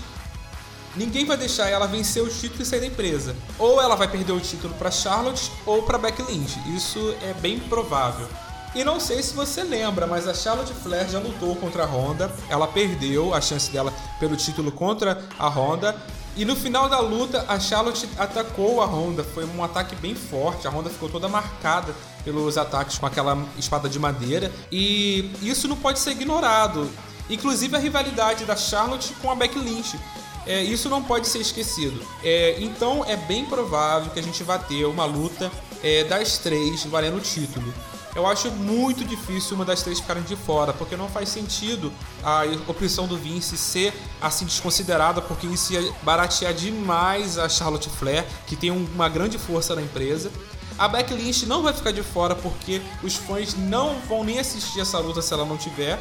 ninguém 0.96 1.26
vai 1.26 1.38
deixar 1.38 1.70
ela 1.70 1.88
vencer 1.88 2.22
o 2.22 2.30
título 2.30 2.62
e 2.62 2.66
sair 2.66 2.82
da 2.82 2.88
empresa. 2.88 3.36
Ou 3.58 3.82
ela 3.82 3.96
vai 3.96 4.08
perder 4.08 4.34
o 4.34 4.40
título 4.40 4.74
para 4.76 4.92
Charlotte 4.92 5.52
ou 5.66 5.84
para 5.84 5.98
Becky 5.98 6.24
Lynch. 6.24 6.60
Isso 6.76 7.16
é 7.22 7.34
bem 7.34 7.60
provável. 7.60 8.28
E 8.76 8.84
não 8.84 9.00
sei 9.00 9.24
se 9.24 9.34
você 9.34 9.64
lembra, 9.64 10.06
mas 10.06 10.28
a 10.28 10.34
Charlotte 10.34 10.74
Flair 10.74 11.10
já 11.10 11.20
lutou 11.20 11.56
contra 11.56 11.84
a 11.84 11.88
Honda. 11.88 12.32
Ela 12.50 12.68
perdeu 12.68 13.34
a 13.34 13.42
chance 13.42 13.72
dela 13.72 13.92
pelo 14.20 14.36
título 14.36 14.72
contra 14.72 15.24
a 15.40 15.48
Honda. 15.48 15.96
E 16.40 16.46
no 16.46 16.56
final 16.56 16.88
da 16.88 17.02
luta, 17.02 17.44
a 17.50 17.60
Charlotte 17.60 18.08
atacou 18.18 18.82
a 18.82 18.86
Honda. 18.86 19.26
Foi 19.26 19.44
um 19.44 19.62
ataque 19.62 19.94
bem 19.98 20.16
forte. 20.16 20.66
A 20.66 20.72
Honda 20.72 20.90
ficou 20.90 21.10
toda 21.10 21.28
marcada 21.28 21.94
pelos 22.24 22.58
ataques 22.58 22.98
com 22.98 23.06
aquela 23.06 23.46
espada 23.58 23.90
de 23.90 24.00
madeira. 24.00 24.50
E 24.72 25.34
isso 25.42 25.68
não 25.68 25.76
pode 25.76 26.00
ser 26.00 26.12
ignorado. 26.12 26.90
Inclusive 27.30 27.76
a 27.76 27.80
rivalidade 27.80 28.46
da 28.46 28.56
Charlotte 28.56 29.14
com 29.22 29.30
a 29.30 29.36
Becky 29.36 29.60
Lynch. 29.60 30.00
É, 30.48 30.64
isso 30.64 30.88
não 30.88 31.04
pode 31.04 31.28
ser 31.28 31.40
esquecido. 31.40 32.02
É, 32.24 32.56
então 32.62 33.04
é 33.04 33.18
bem 33.18 33.44
provável 33.44 34.10
que 34.10 34.20
a 34.22 34.24
gente 34.24 34.42
vá 34.42 34.58
ter 34.58 34.86
uma 34.86 35.04
luta 35.04 35.52
é, 35.84 36.06
das 36.06 36.38
três 36.38 36.86
valendo 36.86 37.18
o 37.18 37.22
título. 37.22 37.74
Eu 38.16 38.26
acho 38.26 38.50
muito 38.52 39.06
difícil 39.06 39.56
uma 39.56 39.64
das 39.64 39.84
três 39.84 40.00
ficarem 40.00 40.24
de 40.24 40.36
fora, 40.36 40.74
porque 40.74 40.96
não 40.96 41.08
faz 41.08 41.30
sentido 41.30 41.92
a 42.24 42.44
opção 42.68 43.08
do 43.08 43.16
Vince 43.16 43.58
ser 43.58 43.94
assim 44.20 44.46
desconsiderada, 44.46 45.22
porque 45.22 45.46
isso 45.46 45.74
ia 45.74 45.94
baratear 46.02 46.54
demais 46.54 47.38
a 47.38 47.48
Charlotte 47.48 47.90
Flair, 47.90 48.26
que 48.48 48.56
tem 48.56 48.72
uma 48.72 49.08
grande 49.08 49.38
força 49.38 49.76
na 49.76 49.82
empresa. 49.82 50.32
A 50.78 50.88
Becky 50.88 51.14
Lynch 51.14 51.46
não 51.46 51.62
vai 51.62 51.74
ficar 51.74 51.92
de 51.92 52.02
fora 52.02 52.34
porque 52.34 52.82
os 53.04 53.16
fãs 53.16 53.54
não 53.54 54.00
vão 54.08 54.24
nem 54.24 54.40
assistir 54.40 54.80
essa 54.80 54.98
luta 54.98 55.22
se 55.22 55.34
ela 55.34 55.46
não 55.46 55.58
tiver. 55.58 56.00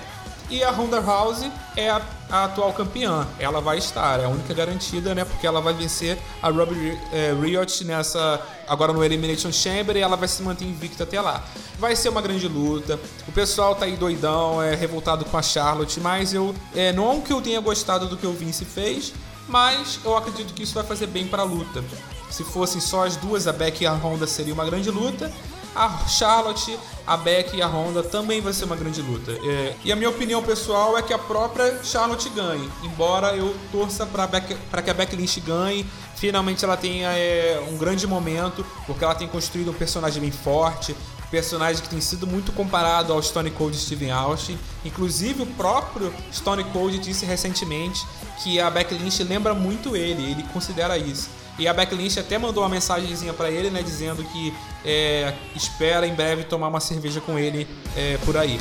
E 0.50 0.64
a 0.64 0.70
Ronda 0.70 0.98
House 1.00 1.44
é 1.76 1.90
a, 1.90 2.00
a, 2.30 2.44
atual 2.44 2.72
campeã. 2.72 3.26
Ela 3.38 3.61
vai 3.61 3.76
estar, 3.76 4.18
é 4.18 4.24
a 4.24 4.28
única 4.28 4.54
garantida, 4.54 5.14
né? 5.14 5.22
Porque 5.24 5.46
ela 5.46 5.61
vai 5.61 5.74
vencer 5.74 6.18
a 6.42 6.48
Robbie 6.48 6.98
é, 7.12 7.34
Riot 7.38 7.84
nessa. 7.84 8.40
Agora 8.66 8.92
no 8.92 9.04
Elimination 9.04 9.52
Chamber 9.52 9.96
e 9.96 10.00
ela 10.00 10.16
vai 10.16 10.26
se 10.26 10.42
manter 10.42 10.64
invicta 10.64 11.04
até 11.04 11.20
lá. 11.20 11.44
Vai 11.78 11.94
ser 11.94 12.08
uma 12.08 12.22
grande 12.22 12.48
luta. 12.48 12.98
O 13.26 13.32
pessoal 13.32 13.74
tá 13.74 13.84
aí 13.84 13.96
doidão, 13.96 14.62
é 14.62 14.74
revoltado 14.74 15.24
com 15.26 15.37
a 15.37 15.42
Charlotte, 15.42 16.00
mas 16.00 16.32
eu. 16.32 16.54
É, 16.74 16.92
não 16.92 17.20
que 17.20 17.32
eu 17.32 17.42
tenha 17.42 17.61
gostado 17.61 18.06
do 18.08 18.16
que 18.16 18.26
o 18.26 18.32
Vince 18.32 18.64
fez, 18.64 19.12
mas 19.46 20.00
eu 20.02 20.16
acredito 20.16 20.54
que 20.54 20.62
isso 20.62 20.74
vai 20.74 20.84
fazer 20.84 21.08
bem 21.08 21.26
para 21.26 21.42
a 21.42 21.46
luta. 21.46 21.84
Se 22.30 22.42
fossem 22.42 22.80
só 22.80 23.04
as 23.06 23.16
duas, 23.16 23.46
a 23.46 23.52
Becky 23.52 23.84
e 23.84 23.87
a 23.87 23.92
Ronda 23.92 24.26
seria 24.26 24.54
uma 24.54 24.64
grande 24.64 24.90
luta 24.90 25.30
a 25.79 26.09
Charlotte, 26.09 26.77
a 27.07 27.17
Beck 27.17 27.57
e 27.57 27.62
a 27.62 27.69
Honda 27.69 28.03
também 28.03 28.41
vai 28.41 28.53
ser 28.53 28.64
uma 28.64 28.75
grande 28.75 29.01
luta. 29.01 29.31
É, 29.31 29.77
e 29.85 29.93
a 29.93 29.97
minha 29.97 30.11
opinião 30.11 30.43
pessoal 30.43 30.99
é 30.99 31.03
que 31.03 31.14
a 31.14 31.19
própria 31.19 31.83
Charlotte 31.85 32.29
ganhe, 32.31 32.69
embora 32.83 33.37
eu 33.37 33.55
torça 33.71 34.05
para 34.05 34.83
que 34.83 34.91
a 34.91 34.95
Beck 34.95 35.14
Lynch 35.14 35.41
ganhe. 35.41 35.87
Finalmente 36.17 36.64
ela 36.64 36.77
tenha 36.77 37.11
é, 37.11 37.64
um 37.71 37.79
grande 37.79 38.07
momento, 38.09 38.67
porque 38.87 39.05
ela 39.05 39.14
tem 39.14 39.29
construído 39.29 39.71
um 39.71 39.75
personagem 39.75 40.21
bem 40.21 40.33
forte, 40.33 40.97
personagem 41.31 41.81
que 41.81 41.88
tem 41.88 42.01
sido 42.01 42.27
muito 42.27 42.51
comparado 42.51 43.12
ao 43.12 43.23
Stone 43.23 43.53
Cold 43.53 43.77
Steven 43.77 44.11
Austin. 44.11 44.59
Inclusive 44.85 45.43
o 45.43 45.47
próprio 45.47 46.12
Stone 46.33 46.64
Cold 46.64 46.99
disse 46.99 47.25
recentemente 47.25 48.05
que 48.43 48.59
a 48.59 48.69
Beck 48.69 48.93
Lynch 48.95 49.23
lembra 49.23 49.55
muito 49.55 49.95
ele, 49.95 50.33
ele 50.33 50.43
considera 50.53 50.99
isso. 50.99 51.31
E 51.59 51.66
a 51.66 51.73
Lynch 51.73 52.21
até 52.21 52.38
mandou 52.38 52.62
uma 52.62 52.68
mensagenzinha 52.68 53.33
para 53.33 53.51
ele, 53.51 53.71
né, 53.71 53.83
dizendo 53.83 54.23
que 54.25 54.55
é, 54.85 55.35
espera 55.57 56.07
em 56.07 56.14
breve 56.14 56.44
tomar 56.44 56.68
uma 56.68 56.81
cerveja 56.81 57.21
com 57.21 57.38
ele 57.38 57.66
é, 57.97 58.16
por 58.25 58.37
aí. 58.37 58.59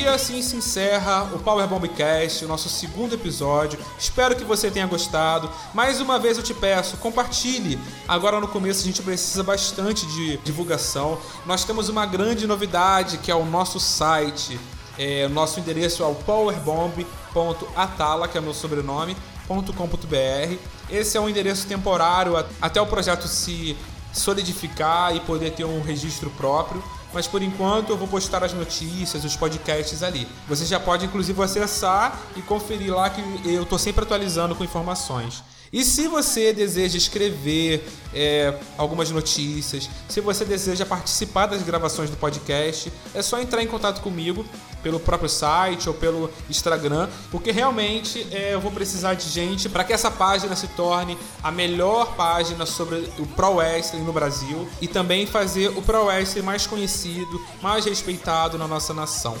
E 0.00 0.08
assim 0.08 0.40
se 0.40 0.56
encerra 0.56 1.24
o 1.24 1.38
Power 1.40 1.68
Bombcast, 1.68 2.46
o 2.46 2.48
nosso 2.48 2.70
segundo 2.70 3.14
episódio. 3.14 3.78
Espero 3.98 4.34
que 4.34 4.44
você 4.44 4.70
tenha 4.70 4.86
gostado. 4.86 5.50
Mais 5.74 6.00
uma 6.00 6.18
vez 6.18 6.38
eu 6.38 6.42
te 6.42 6.54
peço, 6.54 6.96
compartilhe. 6.96 7.78
Agora 8.08 8.40
no 8.40 8.48
começo 8.48 8.80
a 8.80 8.84
gente 8.84 9.02
precisa 9.02 9.42
bastante 9.42 10.06
de 10.06 10.38
divulgação. 10.38 11.18
Nós 11.44 11.64
temos 11.64 11.90
uma 11.90 12.06
grande 12.06 12.46
novidade 12.46 13.18
que 13.18 13.30
é 13.30 13.34
o 13.34 13.44
nosso 13.44 13.78
site. 13.78 14.58
É, 14.96 15.28
nosso 15.28 15.60
endereço 15.60 16.02
é 16.02 16.06
o 16.06 16.14
powerbomb.atala, 16.14 18.26
que 18.26 18.38
é 18.38 18.40
meu 18.40 18.54
sobrenome, 18.54 19.14
.com.br. 19.46 20.56
Esse 20.88 21.18
é 21.18 21.20
um 21.20 21.28
endereço 21.28 21.66
temporário 21.66 22.42
até 22.58 22.80
o 22.80 22.86
projeto 22.86 23.28
se 23.28 23.76
solidificar 24.14 25.14
e 25.14 25.20
poder 25.20 25.50
ter 25.50 25.66
um 25.66 25.82
registro 25.82 26.30
próprio. 26.30 26.82
Mas 27.12 27.26
por 27.26 27.42
enquanto 27.42 27.90
eu 27.90 27.96
vou 27.96 28.06
postar 28.06 28.44
as 28.44 28.52
notícias, 28.52 29.24
os 29.24 29.36
podcasts 29.36 30.02
ali. 30.02 30.28
Você 30.48 30.64
já 30.64 30.78
pode 30.78 31.06
inclusive 31.06 31.42
acessar 31.42 32.18
e 32.36 32.42
conferir 32.42 32.94
lá 32.94 33.10
que 33.10 33.20
eu 33.44 33.64
estou 33.64 33.78
sempre 33.78 34.04
atualizando 34.04 34.54
com 34.54 34.62
informações. 34.62 35.42
E 35.72 35.84
se 35.84 36.08
você 36.08 36.52
deseja 36.52 36.98
escrever 36.98 37.86
é, 38.12 38.58
algumas 38.76 39.08
notícias, 39.10 39.88
se 40.08 40.20
você 40.20 40.44
deseja 40.44 40.84
participar 40.84 41.46
das 41.46 41.62
gravações 41.62 42.10
do 42.10 42.16
podcast, 42.16 42.92
é 43.14 43.22
só 43.22 43.40
entrar 43.40 43.62
em 43.62 43.68
contato 43.68 44.00
comigo 44.00 44.44
pelo 44.82 44.98
próprio 44.98 45.28
site 45.28 45.88
ou 45.88 45.94
pelo 45.94 46.28
Instagram, 46.48 47.08
porque 47.30 47.52
realmente 47.52 48.26
é, 48.32 48.54
eu 48.54 48.60
vou 48.60 48.72
precisar 48.72 49.14
de 49.14 49.28
gente 49.28 49.68
para 49.68 49.84
que 49.84 49.92
essa 49.92 50.10
página 50.10 50.56
se 50.56 50.66
torne 50.68 51.16
a 51.40 51.52
melhor 51.52 52.16
página 52.16 52.66
sobre 52.66 53.08
o 53.16 53.26
Pro 53.26 53.56
Wrestling 53.56 54.02
no 54.02 54.12
Brasil 54.12 54.68
e 54.80 54.88
também 54.88 55.24
fazer 55.24 55.68
o 55.68 55.82
Pro 55.82 56.06
Wrestling 56.06 56.42
mais 56.42 56.66
conhecido, 56.66 57.40
mais 57.62 57.84
respeitado 57.84 58.58
na 58.58 58.66
nossa 58.66 58.92
nação. 58.92 59.36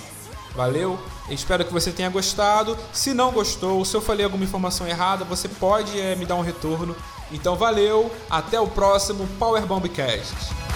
Valeu? 0.54 0.98
Espero 1.28 1.64
que 1.64 1.72
você 1.72 1.92
tenha 1.92 2.08
gostado. 2.08 2.76
Se 2.92 3.14
não 3.14 3.30
gostou, 3.30 3.84
se 3.84 3.96
eu 3.96 4.00
falei 4.00 4.24
alguma 4.24 4.44
informação 4.44 4.86
errada, 4.86 5.24
você 5.24 5.48
pode 5.48 5.98
é, 6.00 6.16
me 6.16 6.26
dar 6.26 6.36
um 6.36 6.42
retorno. 6.42 6.96
Então 7.30 7.56
valeu, 7.56 8.10
até 8.28 8.60
o 8.60 8.66
próximo 8.66 9.26
Power 9.38 9.64
Bombcast. 9.64 10.69